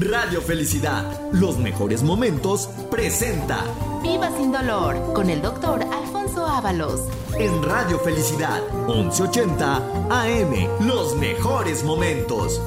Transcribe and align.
Radio 0.00 0.40
Felicidad, 0.40 1.04
los 1.32 1.58
mejores 1.58 2.02
momentos, 2.02 2.68
presenta 2.90 3.64
Viva 4.02 4.30
sin 4.36 4.52
dolor 4.52 5.12
con 5.12 5.28
el 5.28 5.42
doctor 5.42 5.82
Alfonso 5.82 6.46
Ábalos. 6.46 7.00
en 7.36 7.62
Radio 7.64 7.98
Felicidad 7.98 8.60
1180 8.86 9.76
AM, 10.10 10.86
los 10.86 11.16
mejores 11.16 11.82
momentos. 11.82 12.60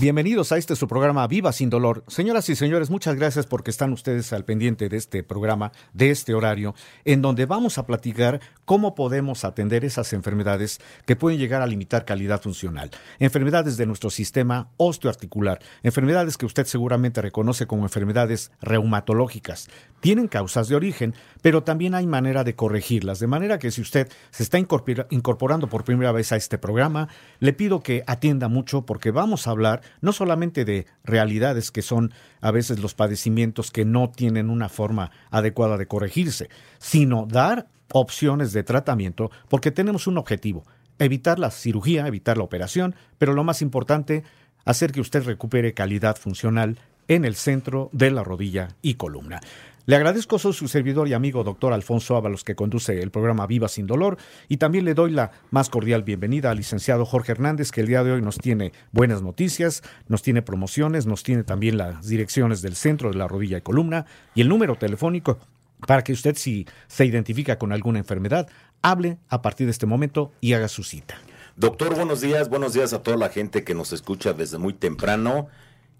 Bienvenidos 0.00 0.50
a 0.50 0.58
este 0.58 0.74
su 0.74 0.88
programa 0.88 1.24
Viva 1.28 1.52
sin 1.52 1.70
dolor. 1.70 2.02
Señoras 2.08 2.48
y 2.48 2.56
señores, 2.56 2.90
muchas 2.90 3.14
gracias 3.14 3.46
porque 3.46 3.70
están 3.70 3.92
ustedes 3.92 4.32
al 4.32 4.44
pendiente 4.44 4.88
de 4.88 4.96
este 4.96 5.22
programa, 5.22 5.70
de 5.92 6.10
este 6.10 6.34
horario, 6.34 6.74
en 7.04 7.22
donde 7.22 7.46
vamos 7.46 7.78
a 7.78 7.86
platicar 7.86 8.40
cómo 8.64 8.96
podemos 8.96 9.44
atender 9.44 9.84
esas 9.84 10.12
enfermedades 10.12 10.80
que 11.06 11.14
pueden 11.14 11.38
llegar 11.38 11.62
a 11.62 11.66
limitar 11.68 12.04
calidad 12.04 12.42
funcional. 12.42 12.90
Enfermedades 13.20 13.76
de 13.76 13.86
nuestro 13.86 14.10
sistema 14.10 14.68
osteoarticular, 14.78 15.60
enfermedades 15.84 16.36
que 16.36 16.46
usted 16.46 16.66
seguramente 16.66 17.22
reconoce 17.22 17.68
como 17.68 17.84
enfermedades 17.84 18.50
reumatológicas. 18.60 19.68
Tienen 20.00 20.26
causas 20.26 20.66
de 20.66 20.74
origen, 20.74 21.14
pero 21.40 21.62
también 21.62 21.94
hay 21.94 22.08
manera 22.08 22.42
de 22.42 22.56
corregirlas. 22.56 23.20
De 23.20 23.28
manera 23.28 23.60
que 23.60 23.70
si 23.70 23.80
usted 23.80 24.10
se 24.32 24.42
está 24.42 24.58
incorpora- 24.58 25.06
incorporando 25.10 25.68
por 25.68 25.84
primera 25.84 26.10
vez 26.10 26.32
a 26.32 26.36
este 26.36 26.58
programa, 26.58 27.08
le 27.38 27.52
pido 27.52 27.80
que 27.80 28.02
atienda 28.08 28.48
mucho 28.48 28.84
porque 28.84 29.12
vamos 29.12 29.46
a 29.46 29.52
hablar 29.52 29.82
no 30.00 30.12
solamente 30.12 30.64
de 30.64 30.86
realidades 31.04 31.70
que 31.70 31.82
son 31.82 32.12
a 32.40 32.50
veces 32.50 32.78
los 32.80 32.94
padecimientos 32.94 33.70
que 33.70 33.84
no 33.84 34.10
tienen 34.10 34.50
una 34.50 34.68
forma 34.68 35.10
adecuada 35.30 35.76
de 35.76 35.86
corregirse, 35.86 36.48
sino 36.78 37.26
dar 37.26 37.68
opciones 37.92 38.52
de 38.52 38.62
tratamiento 38.62 39.30
porque 39.48 39.70
tenemos 39.70 40.06
un 40.06 40.18
objetivo, 40.18 40.64
evitar 40.98 41.38
la 41.38 41.50
cirugía, 41.50 42.06
evitar 42.06 42.38
la 42.38 42.44
operación, 42.44 42.94
pero 43.18 43.32
lo 43.32 43.44
más 43.44 43.62
importante, 43.62 44.24
hacer 44.64 44.92
que 44.92 45.00
usted 45.00 45.24
recupere 45.24 45.74
calidad 45.74 46.16
funcional 46.16 46.78
en 47.08 47.24
el 47.24 47.34
centro 47.34 47.90
de 47.92 48.10
la 48.10 48.24
rodilla 48.24 48.76
y 48.82 48.94
columna. 48.94 49.40
Le 49.86 49.96
agradezco, 49.96 50.38
soy 50.38 50.54
su 50.54 50.66
servidor 50.66 51.08
y 51.08 51.12
amigo 51.12 51.44
doctor 51.44 51.74
Alfonso 51.74 52.16
Ábalos, 52.16 52.42
que 52.42 52.54
conduce 52.54 53.02
el 53.02 53.10
programa 53.10 53.46
Viva 53.46 53.68
Sin 53.68 53.86
Dolor, 53.86 54.16
y 54.48 54.56
también 54.56 54.86
le 54.86 54.94
doy 54.94 55.10
la 55.10 55.32
más 55.50 55.68
cordial 55.68 56.04
bienvenida 56.04 56.50
al 56.50 56.56
licenciado 56.56 57.04
Jorge 57.04 57.32
Hernández, 57.32 57.70
que 57.70 57.82
el 57.82 57.88
día 57.88 58.02
de 58.02 58.12
hoy 58.12 58.22
nos 58.22 58.38
tiene 58.38 58.72
buenas 58.92 59.20
noticias, 59.20 59.82
nos 60.08 60.22
tiene 60.22 60.40
promociones, 60.40 61.04
nos 61.04 61.22
tiene 61.22 61.44
también 61.44 61.76
las 61.76 62.06
direcciones 62.06 62.62
del 62.62 62.76
centro 62.76 63.10
de 63.10 63.18
la 63.18 63.28
rodilla 63.28 63.58
y 63.58 63.60
columna 63.60 64.06
y 64.34 64.40
el 64.40 64.48
número 64.48 64.76
telefónico 64.76 65.38
para 65.86 66.02
que 66.02 66.14
usted, 66.14 66.34
si 66.36 66.66
se 66.86 67.04
identifica 67.04 67.58
con 67.58 67.72
alguna 67.72 67.98
enfermedad, 67.98 68.48
hable 68.80 69.18
a 69.28 69.42
partir 69.42 69.66
de 69.66 69.72
este 69.72 69.84
momento 69.84 70.32
y 70.40 70.54
haga 70.54 70.68
su 70.68 70.82
cita. 70.82 71.16
Doctor, 71.56 71.94
buenos 71.94 72.20
días, 72.20 72.48
buenos 72.48 72.72
días 72.72 72.92
a 72.94 73.02
toda 73.02 73.16
la 73.16 73.28
gente 73.28 73.64
que 73.64 73.74
nos 73.74 73.92
escucha 73.92 74.32
desde 74.32 74.58
muy 74.58 74.72
temprano, 74.72 75.48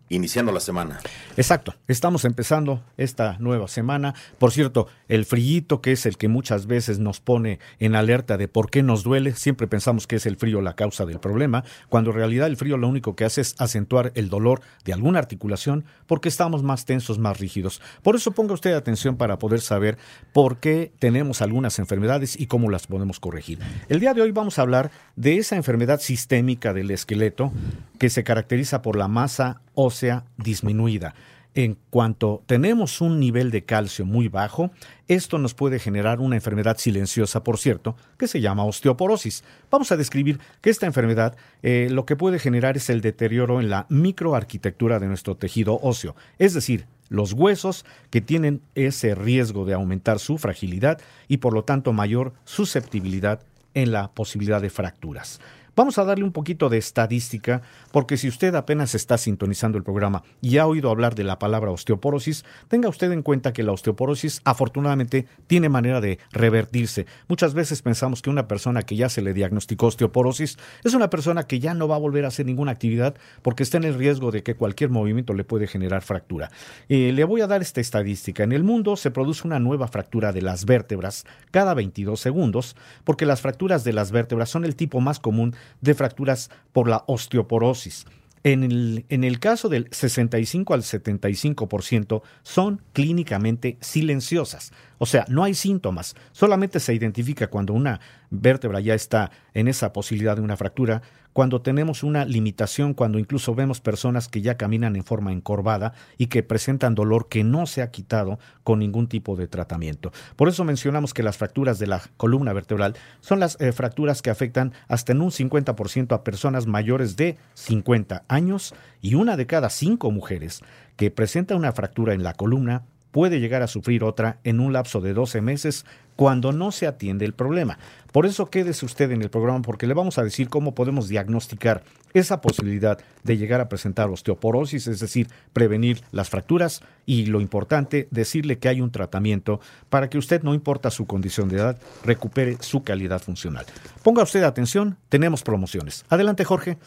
iniciando 0.09 0.53
la 0.53 0.61
semana. 0.61 1.01
Exacto, 1.37 1.75
estamos 1.89 2.25
empezando 2.25 2.83
esta 2.97 3.37
nueva 3.39 3.69
semana. 3.69 4.15
Por 4.39 4.53
cierto, 4.53 4.87
el 5.09 5.25
frillito 5.25 5.81
que 5.81 5.93
es 5.93 6.07
el 6.07 6.17
que 6.17 6.29
muchas 6.29 6.67
veces 6.67 6.99
nos 6.99 7.21
pone 7.21 7.59
en 7.79 7.95
alerta 7.95 8.37
de 8.37 8.47
por 8.47 8.71
qué 8.71 8.83
nos 8.83 9.03
duele, 9.03 9.33
siempre 9.35 9.67
pensamos 9.67 10.07
que 10.07 10.17
es 10.17 10.27
el 10.27 10.37
frío 10.37 10.61
la 10.61 10.77
causa 10.77 11.07
del 11.07 11.21
problema, 11.21 11.65
cuando 11.89 12.11
en 12.11 12.17
realidad 12.17 12.47
el 12.49 12.57
frío 12.57 12.77
lo 12.77 12.89
único 12.89 13.17
que 13.17 13.25
hace 13.25 13.41
es 13.41 13.55
acentuar 13.59 14.13
el 14.15 14.29
dolor 14.29 14.61
de 14.85 14.93
alguna 14.93 15.19
articulación 15.19 15.85
porque 16.07 16.29
estamos 16.29 16.63
más 16.63 16.85
tensos, 16.85 17.19
más 17.19 17.41
rígidos. 17.41 17.81
Por 18.03 18.15
eso 18.15 18.33
ponga 18.33 18.55
usted 18.55 18.75
atención 18.75 19.17
para 19.17 19.39
poder 19.39 19.61
saber 19.61 19.97
por 20.33 20.59
qué 20.59 20.93
tenemos 20.99 21.41
algunas 21.41 21.79
enfermedades 21.79 22.39
y 22.39 22.47
cómo 22.47 22.71
las 22.71 22.87
podemos 22.87 23.21
corregir. 23.21 23.59
El 23.89 24.01
día 24.01 24.13
de 24.13 24.21
hoy 24.21 24.33
vamos 24.33 24.59
a 24.59 24.63
hablar 24.63 24.91
de 25.17 25.39
esa 25.39 25.57
enfermedad 25.57 26.01
sistémica 26.01 26.73
del 26.73 26.91
esqueleto 26.91 27.53
que 27.99 28.11
se 28.11 28.23
caracteriza 28.23 28.83
por 28.83 28.97
la 28.97 29.09
masa 29.09 29.63
ósea 29.75 29.94
disminuida. 30.37 31.15
En 31.57 31.79
cuanto 31.91 32.43
tenemos 32.47 33.01
un 33.01 33.21
nivel 33.21 33.53
de 33.53 33.65
calcio 33.65 34.05
muy 34.05 34.27
bajo, 34.27 34.73
esto 35.07 35.39
nos 35.39 35.55
puede 35.55 35.79
generar 35.79 36.19
una 36.19 36.35
enfermedad 36.35 36.79
silenciosa, 36.79 37.45
por 37.45 37.59
cierto, 37.59 37.95
que 38.19 38.27
se 38.27 38.41
llama 38.41 38.65
osteoporosis. 38.65 39.45
Vamos 39.71 39.93
a 39.93 39.97
describir 39.97 40.41
que 40.61 40.71
esta 40.71 40.87
enfermedad 40.87 41.37
eh, 41.63 41.87
lo 41.93 42.07
que 42.07 42.17
puede 42.17 42.41
generar 42.41 42.77
es 42.77 42.91
el 42.91 43.01
deterioro 43.01 43.61
en 43.61 43.71
la 43.71 43.87
microarquitectura 43.89 44.99
de 44.99 45.07
nuestro 45.07 45.37
tejido 45.37 45.79
óseo, 45.81 46.17
es 46.41 46.55
decir, 46.55 46.87
los 47.09 47.35
huesos 47.35 47.85
que 48.11 48.21
tienen 48.21 48.61
ese 48.75 49.15
riesgo 49.15 49.65
de 49.65 49.75
aumentar 49.75 50.19
su 50.19 50.39
fragilidad 50.39 51.01
y 51.29 51.37
por 51.37 51.53
lo 51.53 51.63
tanto 51.63 51.93
mayor 51.93 52.33
susceptibilidad 52.45 53.41
en 53.75 53.93
la 53.93 54.11
posibilidad 54.11 54.61
de 54.61 54.71
fracturas. 54.71 55.41
Vamos 55.77 55.99
a 55.99 56.05
darle 56.05 56.25
un 56.25 56.31
poquito 56.31 56.69
de 56.69 56.79
estadística, 56.79 57.63
porque 57.91 58.17
si 58.17 58.29
usted 58.29 58.55
apenas 58.55 58.95
está 58.95 59.19
sintonizando 59.19 59.77
el 59.77 59.83
programa 59.83 60.23
y 60.41 60.59
ha 60.59 60.69
oído 60.69 60.89
hablar 60.89 61.17
de 61.17 61.25
la 61.25 61.41
palabra 61.41 61.73
osteoporosis, 61.73 62.45
tenga 62.69 62.89
usted 62.89 63.11
en 63.11 63.23
cuenta 63.23 63.53
que 63.53 63.65
la 63.65 63.73
osteoporosis 63.73 64.41
afortunadamente 64.45 65.27
tiene 65.49 65.69
manera 65.69 66.01
de 66.01 66.21
revertirse. 66.31 67.07
Muchas 67.27 67.55
veces 67.55 67.83
pensamos 67.83 68.23
que 68.23 68.31
una 68.31 68.47
persona 68.47 68.83
que 68.83 68.95
ya 68.95 69.09
se 69.09 69.21
le 69.21 69.35
diagnosticó 69.35 69.87
osteoporosis 69.87 70.59
es 70.85 70.95
una 70.95 71.11
persona 71.11 71.49
que 71.49 71.59
ya 71.59 71.75
no 71.75 71.89
va 71.89 71.97
a 71.97 71.99
volver 71.99 72.25
a 72.25 72.29
hacer 72.29 72.47
ninguna 72.47 72.71
actividad 72.71 73.17
porque 73.43 73.65
está 73.65 73.79
en 73.79 73.85
el 73.85 73.95
riesgo 73.95 74.31
de 74.31 74.45
que 74.45 74.55
cualquier 74.55 74.91
movimiento 74.91 75.35
le 75.35 75.43
puede 75.43 75.67
generar 75.67 76.03
fractura. 76.03 76.53
Eh, 76.89 77.11
le 77.13 77.25
voy 77.25 77.41
a 77.41 77.49
dar 77.49 77.63
esta 77.63 77.81
estadística. 77.81 78.45
En 78.45 78.53
el 78.53 78.63
mundo 78.63 78.95
se 78.95 79.11
produce 79.11 79.45
una 79.45 79.59
nueva 79.59 79.89
fractura 79.89 80.33
de 80.33 80.43
las 80.43 80.67
vértebras 80.67 81.25
cada 81.51 81.75
22 81.75 82.21
segundos, 82.21 82.77
porque 83.03 83.27
las 83.27 83.41
fracturas 83.41 83.83
de 83.83 83.93
las 83.93 84.13
vértebras 84.13 84.51
son 84.51 84.65
el 84.65 84.77
tipo 84.77 85.01
más 85.01 85.19
común 85.19 85.57
de 85.81 85.95
fracturas 85.95 86.51
por 86.73 86.89
la 86.89 87.05
osteoporosis. 87.07 88.07
En 88.47 88.63
el, 88.63 89.07
en 89.09 89.25
el 89.25 89.41
caso 89.41 89.71
del 89.71 89.89
65 89.91 90.75
al 90.75 90.83
75% 90.83 92.23
son 92.43 92.83
clínicamente 92.93 93.79
silenciosas, 93.81 94.71
o 94.99 95.07
sea, 95.07 95.25
no 95.29 95.45
hay 95.45 95.55
síntomas, 95.55 96.15
solamente 96.33 96.79
se 96.79 96.93
identifica 96.93 97.47
cuando 97.47 97.73
una 97.73 98.01
vértebra 98.29 98.81
ya 98.81 98.95
está 98.95 99.31
en 99.55 99.67
esa 99.67 99.95
posibilidad 99.95 100.37
de 100.37 100.43
una 100.43 100.59
fractura, 100.59 101.01
cuando 101.35 101.61
tenemos 101.61 102.03
una 102.05 102.25
limitación, 102.25 102.95
cuando 102.95 103.19
incluso 103.19 103.55
vemos 103.55 103.81
personas 103.81 104.29
que 104.29 104.41
ya 104.41 104.57
caminan 104.57 104.97
en 104.97 105.05
forma 105.05 105.33
encorvada 105.33 105.93
y 106.17 106.29
que 106.29 106.45
presentan 106.45 106.95
dolor 106.95 107.29
que 107.29 107.45
no 107.45 107.67
se 107.67 107.83
ha 107.83 107.91
quitado 107.91 108.39
con 108.63 108.79
ningún 108.79 109.09
tipo 109.09 109.37
de 109.37 109.49
tratamiento. 109.49 110.13
Por 110.37 110.49
eso 110.49 110.65
mencionamos 110.65 111.13
que 111.13 111.25
las 111.25 111.37
fracturas 111.37 111.79
de 111.79 111.89
la 111.89 112.01
columna 112.17 112.53
vertebral 112.53 112.95
son 113.21 113.41
las 113.41 113.61
eh, 113.61 113.73
fracturas 113.73 114.23
que 114.23 114.31
afectan 114.31 114.73
hasta 114.89 115.13
en 115.13 115.21
un 115.21 115.33
50% 115.33 116.15
a 116.15 116.25
personas 116.25 116.67
mayores 116.67 117.17
de 117.17 117.37
50 117.55 118.25
años 118.29 118.73
y 119.03 119.17
una 119.17 119.37
de 119.37 119.47
cada 119.47 119.71
cinco 119.71 120.13
mujeres 120.13 120.63
que 120.97 121.11
presenta 121.11 121.57
una 121.57 121.73
fractura 121.73 122.15
en 122.15 122.23
la 122.23 122.35
columna 122.35 122.85
puede 123.15 123.39
llegar 123.39 123.63
a 123.63 123.69
sufrir 123.69 124.03
otra 124.03 124.41
en 124.43 124.59
un 124.59 124.73
lapso 124.73 125.01
de 125.01 125.15
12 125.15 125.41
meses 125.41 125.87
cuando 126.17 126.51
no 126.51 126.73
se 126.73 126.89
atiende 126.89 127.25
el 127.25 127.33
problema. 127.33 127.79
Por 128.11 128.27
eso 128.27 128.51
quédese 128.51 128.85
usted 128.85 129.13
en 129.13 129.23
el 129.23 129.31
programa 129.31 129.63
porque 129.63 129.87
le 129.87 129.95
vamos 129.95 130.19
a 130.19 130.25
decir 130.25 130.49
cómo 130.49 130.75
podemos 130.75 131.07
diagnosticar 131.07 131.85
esa 132.13 132.41
posibilidad 132.41 132.99
de 133.23 133.37
llegar 133.37 133.61
a 133.61 133.69
presentar 133.69 134.11
osteoporosis, 134.11 134.89
es 134.89 134.99
decir, 134.99 135.29
prevenir 135.53 136.03
las 136.11 136.29
fracturas 136.29 136.83
y 137.07 137.27
lo 137.27 137.41
importante, 137.41 138.09
decirle 138.11 138.59
que 138.59 138.69
hay 138.69 138.81
un 138.81 138.91
tratamiento 138.91 139.61
para 139.91 140.11
que 140.11 140.19
usted, 140.19 140.43
no 140.43 140.53
importa 140.53 140.91
su 140.91 141.07
condición 141.07 141.49
de 141.49 141.59
edad, 141.59 141.79
recupere 142.05 142.57
su 142.63 142.83
calidad 142.83 143.23
funcional. 143.23 143.65
Ponga 144.03 144.25
usted 144.25 144.43
atención, 144.43 144.99
tenemos 145.09 145.45
promociones. 145.45 146.05
Adelante, 146.09 146.45
Jorge. 146.45 146.79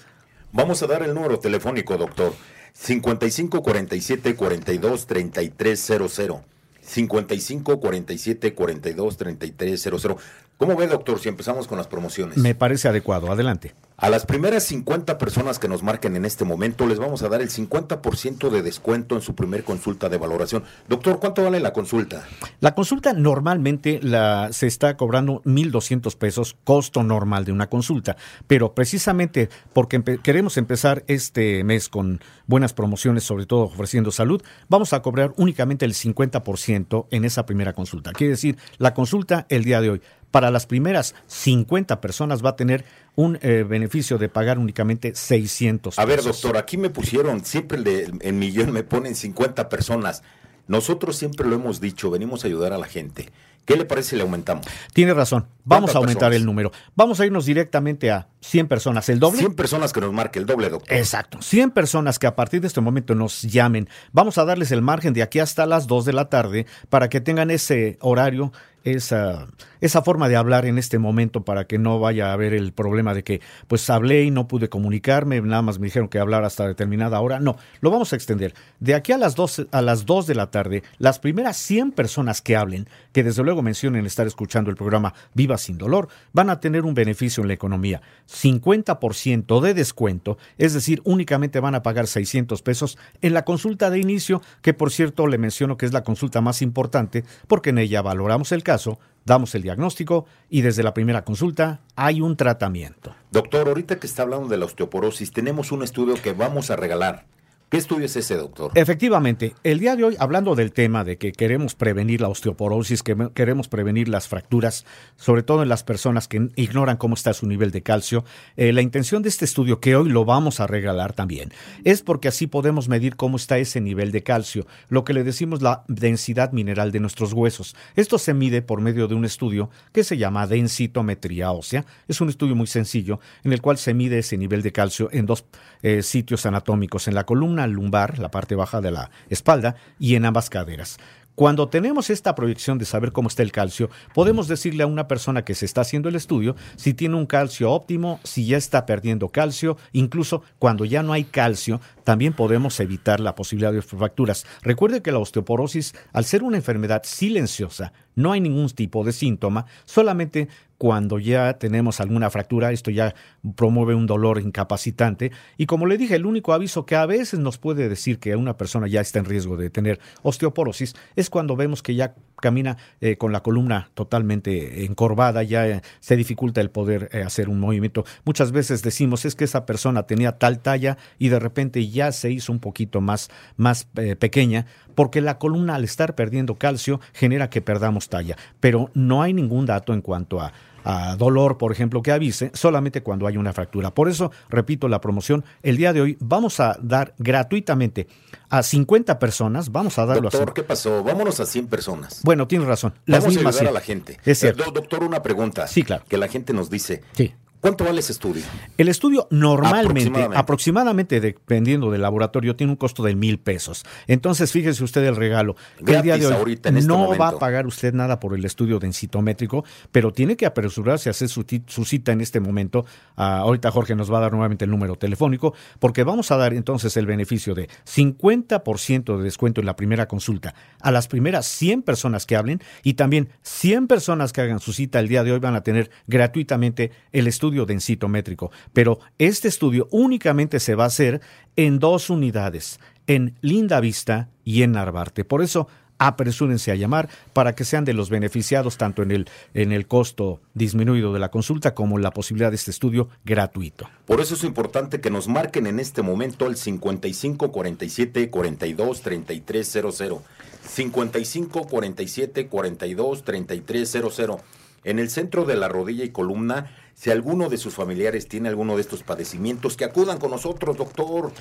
Vamos 0.52 0.84
a 0.84 0.88
dar 0.88 1.04
el 1.04 1.14
número 1.14 1.40
telefónico, 1.40 1.96
doctor. 1.96 2.34
55 2.80 3.62
47 3.62 4.36
42 4.36 5.06
33 5.06 5.76
00. 5.76 6.44
55 6.82 7.78
47 7.80 8.52
42 8.52 9.18
33 9.18 9.78
00. 9.78 10.18
¿Cómo 10.58 10.76
ve, 10.76 10.88
doctor, 10.88 11.20
si 11.20 11.30
empezamos 11.30 11.68
con 11.68 11.78
las 11.78 11.88
promociones? 11.88 12.38
Me 12.38 12.56
parece 12.56 12.88
adecuado. 12.88 13.32
Adelante. 13.32 13.76
A 14.00 14.12
las 14.12 14.28
primeras 14.28 14.64
50 14.66 15.18
personas 15.18 15.58
que 15.58 15.68
nos 15.68 15.82
marquen 15.82 16.16
en 16.16 16.24
este 16.24 16.46
momento 16.46 16.86
les 16.86 17.00
vamos 17.00 17.24
a 17.24 17.30
dar 17.30 17.42
el 17.42 17.50
50% 17.50 18.50
de 18.52 18.62
descuento 18.62 19.16
en 19.16 19.22
su 19.22 19.34
primer 19.34 19.64
consulta 19.64 20.08
de 20.08 20.18
valoración. 20.18 20.64
Doctor, 20.88 21.20
¿cuánto 21.20 21.44
vale 21.44 21.60
la 21.60 21.74
consulta? 21.74 22.24
La 22.60 22.76
consulta 22.76 23.14
normalmente 23.14 24.00
la, 24.04 24.50
se 24.52 24.68
está 24.68 24.98
cobrando 24.98 25.42
1.200 25.46 26.16
pesos, 26.16 26.58
costo 26.64 27.02
normal 27.02 27.46
de 27.46 27.52
una 27.52 27.70
consulta, 27.72 28.18
pero 28.46 28.76
precisamente 28.76 29.50
porque 29.74 29.96
empe 29.96 30.20
queremos 30.20 30.58
empezar 30.58 31.04
este 31.08 31.64
mes 31.64 31.90
con 31.90 32.22
buenas 32.46 32.74
promociones, 32.74 33.24
sobre 33.24 33.48
todo 33.48 33.62
ofreciendo 33.62 34.12
salud, 34.12 34.44
vamos 34.70 34.94
a 34.94 35.02
cobrar 35.02 35.34
únicamente 35.38 35.86
el 35.86 35.94
50% 35.94 37.08
en 37.10 37.26
esa 37.26 37.48
primera 37.48 37.74
consulta. 37.74 38.12
Quiere 38.14 38.32
decir, 38.32 38.58
la 38.78 38.94
consulta 38.94 39.48
el 39.50 39.64
día 39.64 39.82
de 39.82 39.90
hoy 39.90 40.02
para 40.32 40.52
las 40.52 40.66
primeras 40.66 41.16
50 41.28 42.02
personas 42.02 42.44
va 42.44 42.52
a 42.52 42.56
tener 42.56 42.86
un 43.16 43.40
eh, 43.42 43.66
beneficio 43.68 44.18
de 44.18 44.30
pagar 44.30 44.60
únicamente 44.60 45.16
600 45.16 45.96
pesos. 45.96 46.04
A 46.04 46.06
ver, 46.06 46.22
doctor, 46.22 46.58
aquí 46.58 46.78
me 46.78 46.90
pusieron, 46.90 47.44
siempre 47.44 47.82
de, 47.82 48.12
en 48.22 48.40
millón 48.40 48.72
me 48.72 48.84
ponen 48.84 49.16
50 49.16 49.70
personas. 49.70 50.24
Nosotros 50.68 51.16
siempre 51.16 51.48
lo 51.48 51.56
hemos 51.56 51.80
dicho, 51.80 52.12
venimos 52.12 52.44
a 52.44 52.48
ayudar 52.48 52.74
a 52.74 52.78
la 52.78 52.88
gente. 52.88 53.30
¿Qué 53.68 53.76
le 53.76 53.84
parece 53.84 54.12
si 54.12 54.16
le 54.16 54.22
aumentamos? 54.22 54.66
Tiene 54.94 55.14
razón. 55.14 55.46
Vamos 55.66 55.94
a 55.94 55.98
aumentar 55.98 56.30
personas? 56.30 56.38
el 56.38 56.46
número. 56.46 56.72
Vamos 56.96 57.20
a 57.20 57.26
irnos 57.26 57.46
directamente 57.46 58.10
a 58.10 58.30
100 58.40 58.70
personas, 58.70 59.10
el 59.10 59.20
doble. 59.20 59.40
100 59.40 59.56
personas 59.56 59.92
que 59.92 60.00
nos 60.00 60.14
marque 60.14 60.40
el 60.40 60.46
doble, 60.46 60.70
doctor. 60.70 60.98
Exacto. 60.98 61.40
100 61.42 61.72
personas 61.72 62.18
que 62.18 62.28
a 62.28 62.36
partir 62.38 62.62
de 62.62 62.68
este 62.68 62.80
momento 62.80 63.14
nos 63.14 63.42
llamen. 63.42 63.90
Vamos 64.14 64.38
a 64.38 64.46
darles 64.46 64.72
el 64.72 64.82
margen 64.82 65.14
de 65.14 65.22
aquí 65.22 65.40
hasta 65.40 65.66
las 65.66 65.86
2 65.86 66.06
de 66.06 66.14
la 66.14 66.30
tarde 66.30 66.66
para 66.90 67.10
que 67.10 67.20
tengan 67.20 67.52
ese 67.52 67.98
horario 68.00 68.54
esa, 68.96 69.48
esa 69.82 70.02
forma 70.02 70.30
de 70.30 70.36
hablar 70.36 70.66
en 70.66 70.78
este 70.78 71.00
momento 71.00 71.44
para 71.44 71.66
que 71.66 71.78
no 71.78 72.00
vaya 72.00 72.30
a 72.30 72.34
haber 72.34 72.54
el 72.54 72.72
problema 72.72 73.14
de 73.14 73.24
que 73.24 73.42
pues 73.68 73.90
hablé 73.90 74.24
y 74.24 74.32
no 74.32 74.48
pude 74.48 74.70
comunicarme, 74.70 75.42
nada 75.42 75.62
más 75.62 75.80
me 75.80 75.88
dijeron 75.88 76.08
que 76.08 76.20
hablar 76.20 76.44
hasta 76.44 76.68
determinada 76.68 77.20
hora. 77.20 77.40
No, 77.40 77.58
lo 77.82 77.92
vamos 77.92 78.14
a 78.14 78.16
extender. 78.16 78.54
De 78.80 78.96
aquí 78.96 79.12
a 79.12 79.18
las 79.18 79.36
2, 79.36 79.68
a 79.72 79.82
las 79.82 80.06
2 80.06 80.28
de 80.28 80.36
la 80.36 80.52
tarde, 80.52 80.84
las 81.00 81.20
primeras 81.20 81.58
100 81.58 81.92
personas 81.92 82.42
que 82.42 82.56
hablen, 82.56 82.88
que 83.12 83.24
desde 83.24 83.44
luego 83.44 83.57
mencionen 83.62 84.06
estar 84.06 84.28
escuchando 84.28 84.70
el 84.70 84.76
programa 84.76 85.14
Viva 85.34 85.58
sin 85.58 85.78
dolor, 85.78 86.08
van 86.34 86.50
a 86.50 86.60
tener 86.60 86.84
un 86.84 86.94
beneficio 86.94 87.42
en 87.42 87.48
la 87.48 87.54
economía. 87.54 88.02
50% 88.30 89.62
de 89.62 89.74
descuento, 89.74 90.38
es 90.58 90.74
decir, 90.74 91.02
únicamente 91.04 91.60
van 91.60 91.76
a 91.76 91.84
pagar 91.84 92.08
600 92.08 92.62
pesos 92.62 92.98
en 93.22 93.34
la 93.34 93.46
consulta 93.46 93.90
de 93.90 94.00
inicio, 94.00 94.42
que 94.62 94.74
por 94.74 94.92
cierto 94.92 95.28
le 95.28 95.38
menciono 95.38 95.78
que 95.78 95.86
es 95.86 95.94
la 95.94 96.04
consulta 96.04 96.42
más 96.42 96.62
importante 96.62 97.24
porque 97.48 97.70
en 97.72 97.78
ella 97.78 98.02
valoramos 98.02 98.52
el 98.52 98.64
caso, 98.64 99.00
damos 99.26 99.54
el 99.56 99.62
diagnóstico 99.62 100.26
y 100.50 100.62
desde 100.62 100.84
la 100.84 100.94
primera 100.94 101.24
consulta 101.24 101.82
hay 101.96 102.22
un 102.22 102.36
tratamiento. 102.36 103.14
Doctor, 103.32 103.68
ahorita 103.68 104.00
que 104.00 104.08
está 104.08 104.24
hablando 104.24 104.48
de 104.48 104.58
la 104.58 104.66
osteoporosis, 104.66 105.32
tenemos 105.32 105.72
un 105.72 105.84
estudio 105.84 106.16
que 106.16 106.34
vamos 106.34 106.72
a 106.72 106.76
regalar. 106.76 107.26
¿Qué 107.70 107.76
estudio 107.76 108.06
es 108.06 108.16
ese, 108.16 108.38
doctor? 108.38 108.72
Efectivamente, 108.76 109.54
el 109.66 109.80
día 109.80 109.98
de 109.98 110.06
hoy, 110.06 110.16
hablando 110.20 110.56
del 110.56 110.72
tema 110.72 111.04
de 111.04 111.18
que 111.18 111.34
queremos 111.34 111.76
prevenir 111.76 112.22
la 112.22 112.30
osteoporosis, 112.30 113.04
que 113.04 113.30
queremos 113.34 113.68
prevenir 113.68 114.08
las 114.08 114.30
fracturas, 114.30 114.86
sobre 115.18 115.44
todo 115.44 115.64
en 115.64 115.68
las 115.68 115.84
personas 115.84 116.30
que 116.30 116.48
ignoran 116.56 116.96
cómo 116.96 117.16
está 117.16 117.34
su 117.34 117.46
nivel 117.46 117.72
de 117.72 117.84
calcio, 117.84 118.24
eh, 118.56 118.72
la 118.72 118.82
intención 118.82 119.22
de 119.22 119.28
este 119.28 119.44
estudio, 119.44 119.82
que 119.82 119.98
hoy 119.98 120.08
lo 120.08 120.24
vamos 120.24 120.62
a 120.62 120.68
regalar 120.68 121.12
también, 121.12 121.52
es 121.84 122.04
porque 122.04 122.30
así 122.30 122.48
podemos 122.48 122.88
medir 122.88 123.18
cómo 123.18 123.36
está 123.36 123.58
ese 123.58 123.82
nivel 123.82 124.14
de 124.14 124.24
calcio, 124.24 124.66
lo 124.88 125.04
que 125.04 125.12
le 125.12 125.26
decimos 125.26 125.62
la 125.62 125.84
densidad 125.90 126.54
mineral 126.54 126.94
de 126.94 127.02
nuestros 127.02 127.34
huesos. 127.34 127.76
Esto 127.98 128.18
se 128.18 128.34
mide 128.34 128.62
por 128.62 128.80
medio 128.80 129.10
de 129.10 129.16
un 129.16 129.26
estudio 129.26 129.70
que 129.92 130.06
se 130.06 130.16
llama 130.16 130.48
densitometría 130.48 131.52
ósea. 131.52 131.86
Es 132.08 132.22
un 132.22 132.30
estudio 132.30 132.56
muy 132.56 132.68
sencillo 132.68 133.20
en 133.44 133.52
el 133.52 133.62
cual 133.62 133.78
se 133.78 133.94
mide 133.94 134.20
ese 134.20 134.38
nivel 134.38 134.62
de 134.62 134.72
calcio 134.72 135.10
en 135.12 135.26
dos 135.26 135.44
eh, 135.82 136.02
sitios 136.02 136.46
anatómicos, 136.46 137.10
en 137.10 137.16
la 137.16 137.26
columna 137.26 137.57
lumbar, 137.66 138.20
la 138.20 138.30
parte 138.30 138.54
baja 138.54 138.82
de 138.82 138.92
la 138.92 139.10
espalda, 139.30 139.76
y 139.98 140.14
en 140.14 140.26
ambas 140.26 140.52
caderas. 140.52 141.00
Cuando 141.38 141.70
tenemos 141.70 142.10
esta 142.10 142.34
proyección 142.34 142.80
de 142.80 142.86
saber 142.86 143.12
cómo 143.12 143.30
está 143.30 143.44
el 143.44 143.52
calcio, 143.52 143.92
podemos 144.16 144.48
decirle 144.48 144.82
a 144.82 144.88
una 144.88 145.08
persona 145.08 145.46
que 145.46 145.54
se 145.54 145.66
está 145.66 145.82
haciendo 145.82 146.10
el 146.10 146.16
estudio 146.16 146.56
si 146.78 146.96
tiene 146.96 147.16
un 147.16 147.28
calcio 147.28 147.72
óptimo, 147.72 148.20
si 148.24 148.48
ya 148.48 148.58
está 148.58 148.88
perdiendo 148.88 149.30
calcio, 149.30 149.78
incluso 149.92 150.42
cuando 150.58 150.84
ya 150.84 151.04
no 151.04 151.14
hay 151.14 151.26
calcio, 151.26 151.80
también 152.04 152.34
podemos 152.34 152.80
evitar 152.80 153.20
la 153.20 153.36
posibilidad 153.36 153.72
de 153.72 153.84
fracturas. 153.84 154.48
Recuerde 154.64 155.04
que 155.04 155.12
la 155.12 155.20
osteoporosis, 155.20 155.94
al 156.12 156.26
ser 156.26 156.42
una 156.42 156.58
enfermedad 156.58 157.04
silenciosa, 157.06 157.94
no 158.18 158.32
hay 158.34 158.42
ningún 158.42 158.68
tipo 158.70 159.06
de 159.06 159.14
síntoma, 159.14 159.68
solamente 159.86 160.50
cuando 160.78 161.20
ya 161.20 161.58
tenemos 161.58 162.00
alguna 162.02 162.30
fractura, 162.30 162.72
esto 162.72 162.92
ya 162.92 163.16
promueve 163.56 163.96
un 163.96 164.06
dolor 164.06 164.42
incapacitante. 164.42 165.32
Y 165.56 165.66
como 165.66 165.86
le 165.86 165.98
dije, 165.98 166.16
el 166.16 166.26
único 166.26 166.54
aviso 166.54 166.86
que 166.86 166.96
a 166.96 167.06
veces 167.06 167.40
nos 167.40 167.58
puede 167.58 167.90
decir 167.90 168.20
que 168.20 168.36
una 168.36 168.58
persona 168.58 168.88
ya 168.88 169.02
está 169.02 169.20
en 169.20 169.26
riesgo 169.26 169.56
de 169.56 169.70
tener 169.70 170.00
osteoporosis 170.24 170.96
es 171.16 171.30
cuando 171.30 171.56
vemos 171.56 171.82
que 171.82 171.96
ya 171.96 172.16
camina 172.40 172.78
eh, 173.02 173.18
con 173.18 173.32
la 173.32 173.42
columna 173.42 173.90
totalmente 173.94 174.86
encorvada, 174.86 175.44
ya 175.44 175.68
eh, 175.68 175.82
se 176.00 176.16
dificulta 176.16 176.62
el 176.62 176.70
poder 176.70 177.10
eh, 177.12 177.24
hacer 177.24 177.50
un 177.50 177.60
movimiento. 177.60 178.06
Muchas 178.26 178.52
veces 178.52 178.82
decimos 178.82 179.26
es 179.26 179.36
que 179.36 179.44
esa 179.44 179.66
persona 179.66 180.04
tenía 180.04 180.34
tal 180.34 180.60
talla 180.60 180.98
y 181.18 181.30
de 181.30 181.40
repente 181.40 181.88
ya 181.90 182.12
se 182.12 182.32
hizo 182.32 182.52
un 182.52 182.60
poquito 182.60 183.02
más, 183.02 183.30
más 183.56 183.88
pequeña, 184.20 184.66
porque 184.96 185.22
la 185.22 185.38
columna 185.38 185.76
al 185.76 185.84
estar 185.84 186.16
perdiendo 186.16 186.56
calcio 186.56 187.00
genera 187.14 187.50
que 187.50 187.62
perdamos 187.62 188.10
talla. 188.10 188.38
Pero 188.60 188.90
no 188.94 189.22
hay 189.22 189.34
ningún 189.34 189.66
dato 189.66 189.94
en 189.94 190.02
cuanto 190.02 190.42
a 190.42 190.54
a 190.88 191.18
dolor, 191.18 191.58
por 191.58 191.74
ejemplo, 191.74 192.02
que 192.02 192.14
avise 192.14 192.50
solamente 192.54 193.04
cuando 193.04 193.28
hay 193.28 193.36
una 193.36 193.52
fractura. 193.52 193.94
Por 193.94 194.08
eso, 194.08 194.32
repito 194.50 194.88
la 194.88 195.02
promoción, 195.02 195.44
el 195.62 195.76
día 195.76 195.92
de 195.92 196.00
hoy 196.00 196.18
vamos 196.22 196.62
a 196.62 196.78
dar 196.82 197.14
gratuitamente 197.18 198.08
a 198.50 198.64
50 198.64 199.20
personas, 199.20 199.70
vamos 199.70 200.00
a 200.00 200.06
darlo 200.06 200.30
doctor, 200.30 200.54
¿qué 200.54 200.64
pasó? 200.64 201.04
Vámonos 201.04 201.42
a 201.42 201.46
100 201.46 201.68
personas. 201.68 202.22
Bueno, 202.24 202.48
tiene 202.48 202.64
razón. 202.64 202.94
Las 203.06 203.20
vamos 203.20 203.36
mismas, 203.36 203.56
a 203.56 203.60
ayudar 203.60 203.72
a 203.72 203.74
la 203.74 203.82
gente. 203.82 204.18
Es 204.24 204.40
cierto. 204.40 204.72
doctor, 204.72 205.04
una 205.04 205.22
pregunta. 205.22 205.68
Sí, 205.68 205.84
claro. 205.84 206.06
Que 206.08 206.18
la 206.18 206.30
gente 206.30 206.54
nos 206.54 206.70
dice. 206.70 207.04
Sí. 207.12 207.34
¿Cuánto 207.62 207.84
vale 207.84 208.00
ese 208.00 208.12
estudio? 208.12 208.44
El 208.78 208.88
estudio 208.88 209.28
normalmente, 209.32 209.88
aproximadamente. 209.88 210.38
aproximadamente, 210.38 211.20
dependiendo 211.20 211.92
del 211.92 212.02
laboratorio, 212.02 212.56
tiene 212.56 212.72
un 212.72 212.78
costo 212.78 213.04
de 213.04 213.16
mil 213.16 213.40
pesos. 213.40 213.84
Entonces, 214.06 214.52
fíjese 214.52 214.84
usted 214.84 215.04
el 215.04 215.16
regalo. 215.16 215.56
Gratis 215.80 215.96
el 215.96 216.02
día 216.04 216.18
de 216.18 216.28
hoy 216.28 216.34
ahorita, 216.34 216.70
en 216.70 216.78
este 216.78 216.88
no 216.88 216.98
momento. 216.98 217.24
va 217.24 217.30
a 217.30 217.40
pagar 217.40 217.66
usted 217.66 217.94
nada 217.94 218.20
por 218.20 218.36
el 218.36 218.46
estudio 218.46 218.80
densitométrico, 218.80 219.66
pero 219.92 220.14
tiene 220.14 220.38
que 220.38 220.46
apresurarse 220.46 221.10
a 221.10 221.12
hacer 221.12 221.30
su, 221.30 221.46
su 221.66 221.86
cita 221.86 222.12
en 222.12 222.22
este 222.22 222.40
momento. 222.40 222.86
Uh, 223.18 223.22
ahorita 223.22 223.72
Jorge 223.72 223.96
nos 223.96 224.12
va 224.12 224.20
a 224.20 224.22
dar 224.22 224.32
nuevamente 224.32 224.66
el 224.66 224.72
número 224.72 224.96
telefónico, 224.96 225.54
porque 225.80 226.04
vamos 226.04 226.32
a 226.32 226.38
dar 226.38 226.54
entonces 226.54 226.96
el 226.98 227.06
beneficio 227.06 227.56
de 227.56 227.70
50% 227.86 229.18
de 229.18 229.24
descuento 229.24 229.62
en 229.62 229.66
la 229.66 229.76
primera 229.76 230.08
consulta 230.08 230.54
a 230.80 230.92
las 230.92 231.08
primeras 231.08 231.48
100 231.48 231.82
personas 231.82 232.26
que 232.26 232.36
hablen 232.36 232.62
y 232.84 232.94
también 232.94 233.30
100 233.42 233.88
personas 233.88 234.32
que 234.32 234.42
hagan 234.42 234.60
su 234.60 234.74
cita 234.74 235.00
el 235.00 235.08
día 235.08 235.24
de 235.24 235.32
hoy 235.32 235.40
van 235.40 235.56
a 235.56 235.62
tener 235.62 235.90
gratuitamente 236.08 236.92
el 237.12 237.28
estudio 237.28 237.47
estudio 237.48 237.66
densitométrico, 237.66 238.52
pero 238.74 239.00
este 239.18 239.48
estudio 239.48 239.88
únicamente 239.92 240.60
se 240.60 240.76
va 240.76 240.84
a 240.84 240.88
hacer 240.88 241.22
en 241.56 241.80
dos 241.80 242.10
unidades, 242.10 242.82
en 243.08 243.36
Linda 243.40 243.80
Vista 243.80 244.28
y 244.44 244.64
en 244.64 244.74
Narvarte. 244.74 245.24
Por 245.24 245.42
eso, 245.42 245.70
apresúrense 245.98 246.72
a 246.72 246.76
llamar 246.76 247.08
para 247.32 247.56
que 247.56 247.64
sean 247.64 247.86
de 247.86 247.94
los 247.94 248.10
beneficiados 248.10 248.76
tanto 248.76 249.02
en 249.02 249.12
el, 249.12 249.30
en 249.54 249.72
el 249.72 249.88
costo 249.88 250.42
disminuido 250.56 251.14
de 251.14 251.20
la 251.20 251.32
consulta 251.32 251.74
como 251.74 251.96
en 251.96 252.04
la 252.04 252.12
posibilidad 252.12 252.52
de 252.52 252.58
este 252.58 252.72
estudio 252.72 253.08
gratuito. 253.24 253.90
Por 254.06 254.20
eso 254.20 254.36
es 254.36 254.44
importante 254.44 255.00
que 255.00 255.10
nos 255.10 255.30
marquen 255.30 255.68
en 255.68 255.80
este 255.80 256.02
momento 256.02 256.48
el 256.48 256.58
55 256.58 257.50
47 257.54 258.30
42 258.30 259.02
33 259.02 259.80
00. 259.94 260.24
55 260.68 261.68
47 261.68 262.48
42 262.48 263.24
33 263.24 263.98
00. 264.14 264.42
En 264.84 265.00
el 265.00 265.10
centro 265.10 265.46
de 265.46 265.56
la 265.56 265.68
rodilla 265.68 266.04
y 266.04 266.10
columna, 266.10 266.72
si 266.94 267.12
alguno 267.12 267.50
de 267.50 267.58
sus 267.58 267.74
familiares 267.74 268.28
tiene 268.28 268.50
alguno 268.50 268.76
de 268.76 268.82
estos 268.82 269.04
padecimientos, 269.04 269.78
que 269.78 269.86
acudan 269.86 270.18
con 270.18 270.32
nosotros, 270.32 270.78
doctor. 270.78 271.32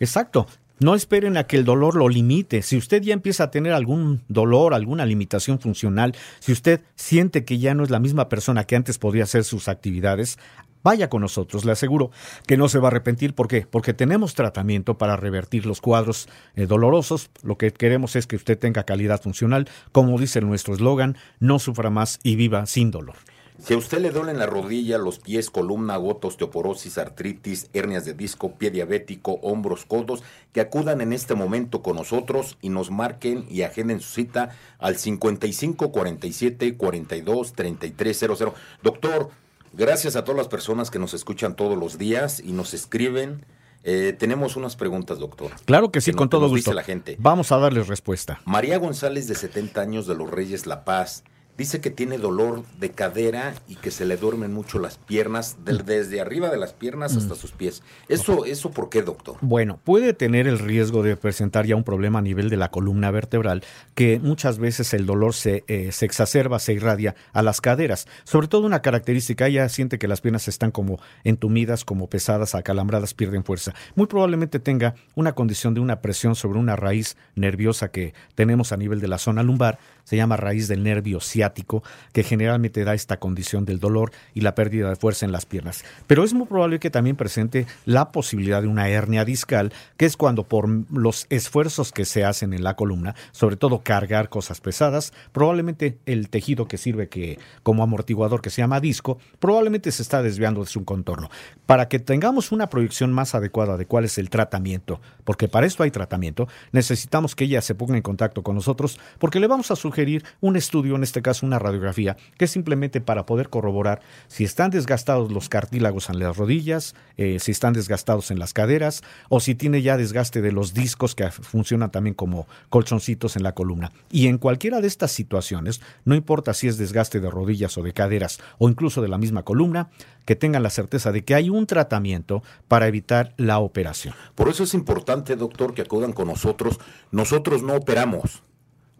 Exacto. 0.00 0.46
No 0.82 0.94
esperen 0.94 1.36
a 1.36 1.44
que 1.44 1.56
el 1.56 1.64
dolor 1.64 1.94
lo 1.94 2.08
limite. 2.08 2.62
Si 2.62 2.76
usted 2.76 3.02
ya 3.02 3.12
empieza 3.12 3.44
a 3.44 3.50
tener 3.50 3.72
algún 3.72 4.22
dolor, 4.28 4.74
alguna 4.74 5.06
limitación 5.06 5.60
funcional, 5.60 6.14
si 6.40 6.52
usted 6.52 6.80
siente 6.96 7.44
que 7.44 7.58
ya 7.58 7.74
no 7.74 7.84
es 7.84 7.90
la 7.90 8.00
misma 8.00 8.28
persona 8.28 8.64
que 8.64 8.74
antes 8.76 8.98
podía 8.98 9.24
hacer 9.24 9.44
sus 9.44 9.68
actividades, 9.68 10.38
vaya 10.82 11.08
con 11.08 11.22
nosotros. 11.22 11.64
Le 11.64 11.72
aseguro 11.72 12.10
que 12.46 12.56
no 12.56 12.68
se 12.68 12.78
va 12.78 12.88
a 12.88 12.90
arrepentir. 12.90 13.34
¿Por 13.34 13.48
qué? 13.48 13.66
Porque 13.70 13.94
tenemos 13.94 14.34
tratamiento 14.34 14.98
para 14.98 15.16
revertir 15.16 15.66
los 15.66 15.80
cuadros 15.80 16.28
eh, 16.56 16.66
dolorosos. 16.66 17.30
Lo 17.42 17.56
que 17.56 17.70
queremos 17.72 18.16
es 18.16 18.26
que 18.26 18.36
usted 18.36 18.58
tenga 18.58 18.82
calidad 18.82 19.22
funcional. 19.22 19.68
Como 19.92 20.18
dice 20.18 20.40
nuestro 20.40 20.74
eslogan, 20.74 21.16
no 21.38 21.58
sufra 21.58 21.90
más 21.90 22.18
y 22.22 22.36
viva 22.36 22.66
sin 22.66 22.90
dolor. 22.90 23.16
Si 23.64 23.74
a 23.74 23.76
usted 23.76 24.00
le 24.00 24.10
duelen 24.10 24.38
la 24.38 24.46
rodilla, 24.46 24.98
los 24.98 25.20
pies, 25.20 25.48
columna, 25.48 25.96
gota, 25.96 26.26
osteoporosis, 26.26 26.98
artritis, 26.98 27.68
hernias 27.72 28.04
de 28.04 28.12
disco, 28.14 28.54
pie 28.56 28.70
diabético, 28.72 29.34
hombros, 29.42 29.84
codos, 29.86 30.24
que 30.52 30.60
acudan 30.60 31.00
en 31.00 31.12
este 31.12 31.34
momento 31.36 31.80
con 31.80 31.94
nosotros 31.96 32.58
y 32.60 32.70
nos 32.70 32.90
marquen 32.90 33.46
y 33.48 33.62
agenden 33.62 34.00
su 34.00 34.12
cita 34.14 34.50
al 34.80 34.96
55 34.96 35.92
47 35.92 36.76
42 36.76 37.52
33 37.52 38.18
00. 38.18 38.54
Doctor, 38.82 39.30
Gracias 39.74 40.16
a 40.16 40.24
todas 40.24 40.36
las 40.36 40.48
personas 40.48 40.90
que 40.90 40.98
nos 40.98 41.14
escuchan 41.14 41.56
todos 41.56 41.78
los 41.78 41.96
días 41.96 42.40
y 42.40 42.52
nos 42.52 42.74
escriben. 42.74 43.46
Eh, 43.84 44.14
tenemos 44.18 44.54
unas 44.56 44.76
preguntas, 44.76 45.18
doctor. 45.18 45.50
Claro 45.64 45.90
que 45.90 46.02
sí, 46.02 46.10
Que 46.10 46.16
con 46.18 46.26
nos- 46.26 46.30
todo 46.30 46.40
nos 46.42 46.50
gusto. 46.50 46.70
dice 46.72 46.74
la 46.74 46.84
gente. 46.84 47.16
Vamos 47.18 47.52
a 47.52 47.56
darles 47.56 47.88
respuesta. 47.88 48.38
María 48.44 48.76
González, 48.76 49.28
de 49.28 49.34
70 49.34 49.80
años, 49.80 50.06
de 50.06 50.14
los 50.14 50.30
Reyes 50.30 50.66
La 50.66 50.84
Paz, 50.84 51.24
dice 51.58 51.80
que 51.80 51.90
tiene 51.90 52.18
dolor 52.18 52.62
de 52.80 52.90
cadera 52.90 53.54
y 53.68 53.76
que 53.76 53.90
se 53.90 54.04
le 54.04 54.16
duermen 54.16 54.52
mucho 54.52 54.78
las 54.78 54.96
piernas, 54.98 55.58
del- 55.64 55.84
desde 55.84 56.20
arriba 56.20 56.50
de 56.50 56.56
las 56.56 56.72
piernas 56.72 57.16
hasta 57.16 57.34
sus 57.34 57.52
pies. 57.52 57.82
¿Eso, 58.08 58.44
¿Eso 58.44 58.70
por 58.70 58.88
qué, 58.88 59.02
doctor? 59.02 59.36
Bueno, 59.42 59.78
puede 59.84 60.14
tener 60.14 60.46
el 60.46 60.58
riesgo 60.58 61.02
de 61.02 61.16
presentar 61.16 61.66
ya 61.66 61.76
un 61.76 61.84
problema 61.84 62.20
a 62.20 62.22
nivel 62.22 62.48
de 62.50 62.56
la 62.56 62.70
columna 62.70 63.10
vertebral, 63.10 63.62
que 63.94 64.18
muchas 64.18 64.58
veces 64.58 64.94
el 64.94 65.06
dolor 65.06 65.34
se, 65.34 65.64
eh, 65.68 65.92
se 65.92 66.06
exacerba, 66.06 66.58
se 66.58 66.72
irradia 66.72 67.14
a 67.32 67.42
las 67.42 67.60
caderas. 67.60 68.06
Sobre 68.24 68.48
todo 68.48 68.66
una 68.66 68.82
característica, 68.82 69.46
ella 69.46 69.68
siente 69.68 69.98
que 69.98 70.08
las 70.08 70.20
piernas 70.20 70.48
están 70.48 70.70
como 70.70 71.00
entumidas, 71.22 71.84
como 71.84 72.08
pesadas, 72.08 72.54
acalambradas, 72.54 73.14
pierden 73.14 73.44
fuerza. 73.44 73.74
Muy 73.94 74.06
probablemente 74.06 74.58
tenga 74.58 74.94
una 75.14 75.32
condición 75.34 75.74
de 75.74 75.80
una 75.80 76.00
presión 76.00 76.34
sobre 76.34 76.58
una 76.58 76.76
raíz 76.76 77.16
nerviosa 77.34 77.90
que 77.90 78.14
tenemos 78.34 78.72
a 78.72 78.76
nivel 78.76 79.00
de 79.00 79.08
la 79.08 79.18
zona 79.18 79.42
lumbar, 79.42 79.78
se 80.12 80.18
llama 80.18 80.36
raíz 80.36 80.68
del 80.68 80.82
nervio 80.82 81.20
ciático, 81.20 81.82
que 82.12 82.22
generalmente 82.22 82.84
da 82.84 82.92
esta 82.92 83.16
condición 83.16 83.64
del 83.64 83.80
dolor 83.80 84.12
y 84.34 84.42
la 84.42 84.54
pérdida 84.54 84.90
de 84.90 84.96
fuerza 84.96 85.24
en 85.24 85.32
las 85.32 85.46
piernas. 85.46 85.86
Pero 86.06 86.22
es 86.22 86.34
muy 86.34 86.46
probable 86.46 86.80
que 86.80 86.90
también 86.90 87.16
presente 87.16 87.66
la 87.86 88.12
posibilidad 88.12 88.60
de 88.60 88.68
una 88.68 88.90
hernia 88.90 89.24
discal, 89.24 89.72
que 89.96 90.04
es 90.04 90.18
cuando 90.18 90.44
por 90.44 90.68
los 90.92 91.26
esfuerzos 91.30 91.92
que 91.92 92.04
se 92.04 92.26
hacen 92.26 92.52
en 92.52 92.62
la 92.62 92.76
columna, 92.76 93.14
sobre 93.30 93.56
todo 93.56 93.80
cargar 93.82 94.28
cosas 94.28 94.60
pesadas, 94.60 95.14
probablemente 95.32 95.96
el 96.04 96.28
tejido 96.28 96.68
que 96.68 96.76
sirve 96.76 97.08
que, 97.08 97.38
como 97.62 97.82
amortiguador 97.82 98.42
que 98.42 98.50
se 98.50 98.60
llama 98.60 98.80
disco, 98.80 99.16
probablemente 99.38 99.90
se 99.92 100.02
está 100.02 100.22
desviando 100.22 100.60
de 100.60 100.66
su 100.66 100.84
contorno. 100.84 101.30
Para 101.64 101.88
que 101.88 102.00
tengamos 102.00 102.52
una 102.52 102.68
proyección 102.68 103.14
más 103.14 103.34
adecuada 103.34 103.78
de 103.78 103.86
cuál 103.86 104.04
es 104.04 104.18
el 104.18 104.28
tratamiento, 104.28 105.00
porque 105.24 105.48
para 105.48 105.66
esto 105.66 105.84
hay 105.84 105.90
tratamiento, 105.90 106.48
necesitamos 106.70 107.34
que 107.34 107.44
ella 107.44 107.62
se 107.62 107.74
ponga 107.74 107.96
en 107.96 108.02
contacto 108.02 108.42
con 108.42 108.56
nosotros, 108.56 109.00
porque 109.18 109.40
le 109.40 109.46
vamos 109.46 109.70
a 109.70 109.76
sugerir 109.76 110.01
un 110.40 110.56
estudio, 110.56 110.96
en 110.96 111.02
este 111.02 111.22
caso 111.22 111.46
una 111.46 111.58
radiografía, 111.58 112.16
que 112.36 112.46
es 112.46 112.50
simplemente 112.50 113.00
para 113.00 113.26
poder 113.26 113.48
corroborar 113.48 114.00
si 114.28 114.44
están 114.44 114.70
desgastados 114.70 115.30
los 115.32 115.48
cartílagos 115.48 116.08
en 116.08 116.18
las 116.18 116.36
rodillas, 116.36 116.94
eh, 117.16 117.38
si 117.38 117.50
están 117.52 117.72
desgastados 117.72 118.30
en 118.30 118.38
las 118.38 118.52
caderas, 118.52 119.02
o 119.28 119.40
si 119.40 119.54
tiene 119.54 119.82
ya 119.82 119.96
desgaste 119.96 120.42
de 120.42 120.52
los 120.52 120.74
discos 120.74 121.14
que 121.14 121.30
funcionan 121.30 121.90
también 121.90 122.14
como 122.14 122.46
colchoncitos 122.68 123.36
en 123.36 123.42
la 123.42 123.52
columna. 123.52 123.92
Y 124.10 124.26
en 124.26 124.38
cualquiera 124.38 124.80
de 124.80 124.88
estas 124.88 125.12
situaciones, 125.12 125.80
no 126.04 126.14
importa 126.14 126.54
si 126.54 126.68
es 126.68 126.78
desgaste 126.78 127.20
de 127.20 127.30
rodillas 127.30 127.76
o 127.78 127.82
de 127.82 127.92
caderas, 127.92 128.40
o 128.58 128.68
incluso 128.68 129.02
de 129.02 129.08
la 129.08 129.18
misma 129.18 129.42
columna, 129.42 129.90
que 130.24 130.36
tengan 130.36 130.62
la 130.62 130.70
certeza 130.70 131.12
de 131.12 131.24
que 131.24 131.34
hay 131.34 131.50
un 131.50 131.66
tratamiento 131.66 132.42
para 132.68 132.86
evitar 132.86 133.34
la 133.36 133.58
operación. 133.58 134.14
Por 134.34 134.48
eso 134.48 134.64
es 134.64 134.74
importante, 134.74 135.36
doctor, 135.36 135.74
que 135.74 135.82
acudan 135.82 136.12
con 136.12 136.28
nosotros. 136.28 136.78
Nosotros 137.10 137.62
no 137.62 137.74
operamos. 137.74 138.42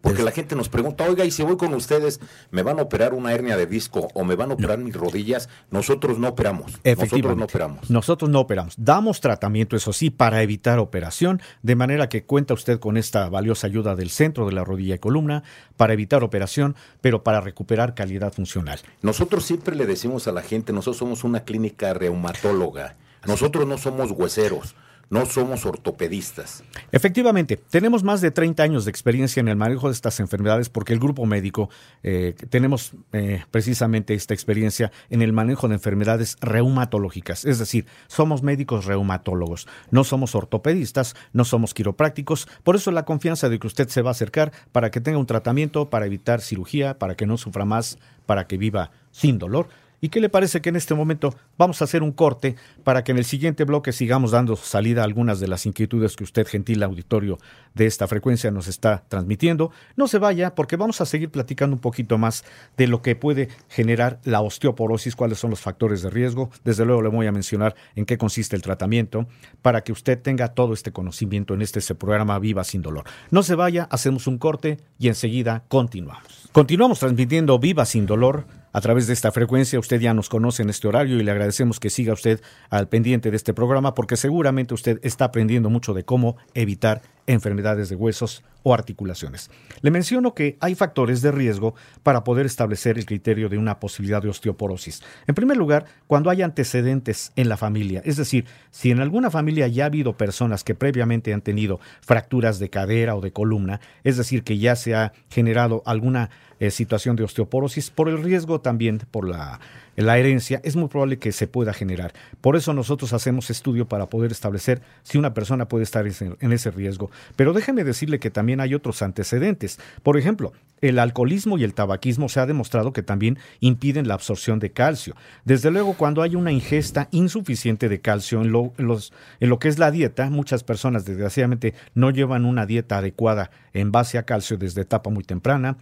Porque 0.03 0.21
la 0.21 0.31
gente 0.31 0.57
nos 0.57 0.67
pregunta, 0.67 1.05
oiga, 1.05 1.23
y 1.23 1.31
si 1.31 1.43
voy 1.43 1.55
con 1.55 1.73
ustedes, 1.73 2.19
¿me 2.51 2.61
van 2.61 2.77
a 2.77 2.81
operar 2.81 3.13
una 3.13 3.31
hernia 3.31 3.55
de 3.55 3.65
disco 3.65 4.09
o 4.13 4.25
me 4.25 4.35
van 4.35 4.51
a 4.51 4.55
operar 4.55 4.77
mis 4.77 4.93
rodillas? 4.93 5.47
Nosotros 5.71 6.19
no 6.19 6.27
operamos. 6.27 6.73
Nosotros 6.83 7.37
no 7.37 7.45
operamos. 7.45 7.89
Nosotros 7.89 8.29
no 8.29 8.41
operamos. 8.41 8.73
Damos 8.77 9.21
tratamiento, 9.21 9.77
eso 9.77 9.93
sí, 9.93 10.09
para 10.09 10.41
evitar 10.41 10.77
operación, 10.79 11.41
de 11.61 11.77
manera 11.77 12.09
que 12.09 12.25
cuenta 12.25 12.53
usted 12.53 12.81
con 12.81 12.97
esta 12.97 13.29
valiosa 13.29 13.67
ayuda 13.67 13.95
del 13.95 14.09
centro 14.09 14.45
de 14.45 14.51
la 14.51 14.65
rodilla 14.65 14.95
y 14.95 14.99
columna 14.99 15.43
para 15.77 15.93
evitar 15.93 16.21
operación, 16.21 16.75
pero 16.99 17.23
para 17.23 17.39
recuperar 17.39 17.95
calidad 17.95 18.33
funcional. 18.33 18.81
Nosotros 19.01 19.45
siempre 19.45 19.73
le 19.73 19.85
decimos 19.85 20.27
a 20.27 20.33
la 20.33 20.41
gente, 20.41 20.73
nosotros 20.73 20.97
somos 20.97 21.23
una 21.23 21.45
clínica 21.45 21.93
reumatóloga. 21.93 22.97
Nosotros 23.25 23.65
no 23.65 23.77
somos 23.77 24.11
hueseros, 24.11 24.75
no 25.13 25.27
somos 25.27 25.65
ortopedistas. 25.65 26.63
Efectivamente, 26.91 27.57
tenemos 27.57 28.03
más 28.03 28.19
de 28.19 28.31
30 28.31 28.63
años 28.63 28.85
de 28.85 28.91
experiencia 28.91 29.39
en 29.41 29.47
el 29.47 29.55
manejo 29.55 29.87
de 29.87 29.93
estas 29.93 30.19
enfermedades 30.19 30.69
porque 30.69 30.91
el 30.91 30.99
grupo 30.99 31.27
médico 31.27 31.69
eh, 32.01 32.33
tenemos 32.49 32.93
eh, 33.11 33.43
precisamente 33.51 34.15
esta 34.15 34.33
experiencia 34.33 34.91
en 35.11 35.21
el 35.21 35.31
manejo 35.31 35.67
de 35.67 35.75
enfermedades 35.75 36.37
reumatológicas. 36.41 37.45
Es 37.45 37.59
decir, 37.59 37.85
somos 38.07 38.41
médicos 38.41 38.85
reumatólogos, 38.85 39.67
no 39.91 40.03
somos 40.03 40.33
ortopedistas, 40.33 41.15
no 41.31 41.45
somos 41.45 41.75
quiroprácticos. 41.75 42.47
Por 42.63 42.75
eso 42.75 42.91
la 42.91 43.05
confianza 43.05 43.49
de 43.49 43.59
que 43.59 43.67
usted 43.67 43.89
se 43.89 44.01
va 44.01 44.09
a 44.09 44.11
acercar 44.11 44.51
para 44.71 44.89
que 44.89 44.99
tenga 44.99 45.19
un 45.19 45.27
tratamiento, 45.27 45.91
para 45.91 46.07
evitar 46.07 46.41
cirugía, 46.41 46.97
para 46.97 47.15
que 47.15 47.27
no 47.27 47.37
sufra 47.37 47.65
más, 47.65 47.99
para 48.25 48.47
que 48.47 48.57
viva 48.57 48.89
sin 49.11 49.37
dolor. 49.37 49.67
¿Y 50.03 50.09
qué 50.09 50.19
le 50.19 50.27
parece 50.27 50.59
que 50.59 50.67
en 50.67 50.75
este 50.75 50.95
momento 50.95 51.33
vamos 51.57 51.81
a 51.81 51.85
hacer 51.85 52.03
un 52.03 52.11
corte 52.11 52.57
para 52.83 53.05
que 53.05 53.13
en 53.13 53.19
el 53.19 53.23
siguiente 53.23 53.63
bloque 53.63 53.93
sigamos 53.93 54.31
dando 54.31 54.57
salida 54.57 54.99
a 54.99 55.05
algunas 55.05 55.39
de 55.39 55.47
las 55.47 55.65
inquietudes 55.65 56.17
que 56.17 56.25
usted, 56.25 56.45
gentil 56.45 56.83
auditorio 56.83 57.37
de 57.73 57.85
esta 57.85 58.05
frecuencia, 58.05 58.51
nos 58.51 58.67
está 58.67 59.05
transmitiendo? 59.07 59.71
No 59.95 60.09
se 60.09 60.17
vaya 60.17 60.55
porque 60.55 60.75
vamos 60.75 60.99
a 60.99 61.05
seguir 61.05 61.29
platicando 61.29 61.77
un 61.77 61.79
poquito 61.79 62.17
más 62.17 62.43
de 62.75 62.87
lo 62.87 63.01
que 63.01 63.15
puede 63.15 63.47
generar 63.69 64.19
la 64.25 64.41
osteoporosis, 64.41 65.15
cuáles 65.15 65.39
son 65.39 65.51
los 65.51 65.61
factores 65.61 66.01
de 66.01 66.09
riesgo. 66.09 66.49
Desde 66.65 66.83
luego 66.83 67.01
le 67.01 67.07
voy 67.07 67.27
a 67.27 67.31
mencionar 67.31 67.73
en 67.95 68.05
qué 68.05 68.17
consiste 68.17 68.57
el 68.57 68.61
tratamiento 68.61 69.25
para 69.61 69.85
que 69.85 69.93
usted 69.93 70.21
tenga 70.21 70.49
todo 70.49 70.73
este 70.73 70.91
conocimiento 70.91 71.53
en 71.53 71.61
este, 71.61 71.79
este 71.79 71.95
programa 71.95 72.39
Viva 72.39 72.65
sin 72.65 72.81
dolor. 72.81 73.05
No 73.31 73.41
se 73.41 73.55
vaya, 73.55 73.87
hacemos 73.89 74.27
un 74.27 74.37
corte 74.37 74.79
y 74.99 75.07
enseguida 75.07 75.63
continuamos. 75.69 76.49
Continuamos 76.51 76.99
transmitiendo 76.99 77.57
Viva 77.57 77.85
sin 77.85 78.05
dolor 78.05 78.62
a 78.73 78.81
través 78.81 79.07
de 79.07 79.13
esta 79.13 79.31
frecuencia. 79.31 79.79
Usted 79.79 80.01
ya 80.01 80.13
nos 80.13 80.27
conoce 80.27 80.63
en 80.63 80.69
este 80.69 80.87
horario 80.87 81.17
y 81.17 81.23
le 81.23 81.31
agradecemos 81.31 81.79
que 81.79 81.89
siga 81.89 82.13
usted 82.13 82.41
al 82.69 82.89
pendiente 82.89 83.31
de 83.31 83.37
este 83.37 83.53
programa 83.53 83.93
porque 83.93 84.17
seguramente 84.17 84.73
usted 84.73 84.99
está 85.03 85.25
aprendiendo 85.25 85.69
mucho 85.69 85.93
de 85.93 86.03
cómo 86.03 86.35
evitar 86.53 87.01
enfermedades 87.27 87.89
de 87.89 87.95
huesos 87.95 88.43
o 88.63 88.73
articulaciones. 88.73 89.51
Le 89.81 89.91
menciono 89.91 90.33
que 90.33 90.57
hay 90.59 90.73
factores 90.75 91.21
de 91.21 91.31
riesgo 91.31 91.75
para 92.01 92.23
poder 92.23 92.45
establecer 92.45 92.97
el 92.97 93.05
criterio 93.05 93.49
de 93.49 93.57
una 93.57 93.79
posibilidad 93.79 94.21
de 94.21 94.29
osteoporosis. 94.29 95.01
En 95.27 95.35
primer 95.35 95.57
lugar, 95.57 95.85
cuando 96.07 96.29
hay 96.29 96.41
antecedentes 96.41 97.33
en 97.35 97.49
la 97.49 97.57
familia, 97.57 98.01
es 98.05 98.17
decir, 98.17 98.45
si 98.71 98.91
en 98.91 99.01
alguna 99.01 99.29
familia 99.29 99.67
ya 99.67 99.83
ha 99.83 99.87
habido 99.87 100.17
personas 100.17 100.63
que 100.63 100.75
previamente 100.75 101.33
han 101.33 101.41
tenido 101.41 101.79
fracturas 102.01 102.59
de 102.59 102.69
cadera 102.69 103.15
o 103.15 103.21
de 103.21 103.33
columna, 103.33 103.81
es 104.03 104.17
decir, 104.17 104.43
que 104.43 104.57
ya 104.57 104.75
se 104.75 104.95
ha 104.95 105.13
generado 105.29 105.83
alguna 105.85 106.29
eh, 106.59 106.71
situación 106.71 107.15
de 107.17 107.23
osteoporosis, 107.23 107.89
por 107.89 108.07
el 108.07 108.23
riesgo 108.23 108.61
también 108.61 109.01
por 109.11 109.27
la, 109.27 109.59
la 109.95 110.17
herencia, 110.17 110.61
es 110.63 110.75
muy 110.75 110.87
probable 110.87 111.19
que 111.19 111.31
se 111.31 111.47
pueda 111.47 111.73
generar. 111.73 112.13
Por 112.41 112.55
eso 112.55 112.73
nosotros 112.73 113.13
hacemos 113.13 113.49
estudio 113.49 113.87
para 113.87 114.07
poder 114.07 114.31
establecer 114.31 114.81
si 115.03 115.17
una 115.17 115.33
persona 115.33 115.67
puede 115.67 115.83
estar 115.83 116.05
en 116.05 116.51
ese 116.51 116.71
riesgo. 116.71 117.11
Pero 117.35 117.53
déjeme 117.53 117.83
decirle 117.83 118.19
que 118.19 118.31
también 118.31 118.59
hay 118.59 118.73
otros 118.73 119.01
antecedentes. 119.01 119.79
Por 120.01 120.17
ejemplo, 120.17 120.53
el 120.83 120.99
alcoholismo 120.99 121.57
y 121.57 121.63
el 121.63 121.73
tabaquismo 121.73 122.27
se 122.27 122.41
ha 122.41 122.45
demostrado 122.45 122.91
que 122.91 123.03
también 123.03 123.39
impiden 123.61 124.07
la 124.07 124.15
absorción 124.15 124.59
de 124.59 124.71
calcio. 124.71 125.15
Desde 125.45 125.71
luego, 125.71 125.93
cuando 125.93 126.21
hay 126.21 126.35
una 126.35 126.51
ingesta 126.51 127.07
insuficiente 127.11 127.87
de 127.87 128.01
calcio 128.01 128.41
en 128.41 128.51
lo, 128.51 128.73
en 128.77 129.49
lo 129.49 129.59
que 129.59 129.69
es 129.69 129.79
la 129.79 129.91
dieta, 129.91 130.29
muchas 130.29 130.63
personas 130.63 131.05
desgraciadamente 131.05 131.73
no 131.93 132.09
llevan 132.09 132.43
una 132.43 132.65
dieta 132.65 132.97
adecuada 132.97 133.49
en 133.73 133.93
base 133.93 134.17
a 134.17 134.23
calcio 134.23 134.57
desde 134.57 134.81
etapa 134.81 135.09
muy 135.09 135.23
temprana. 135.23 135.77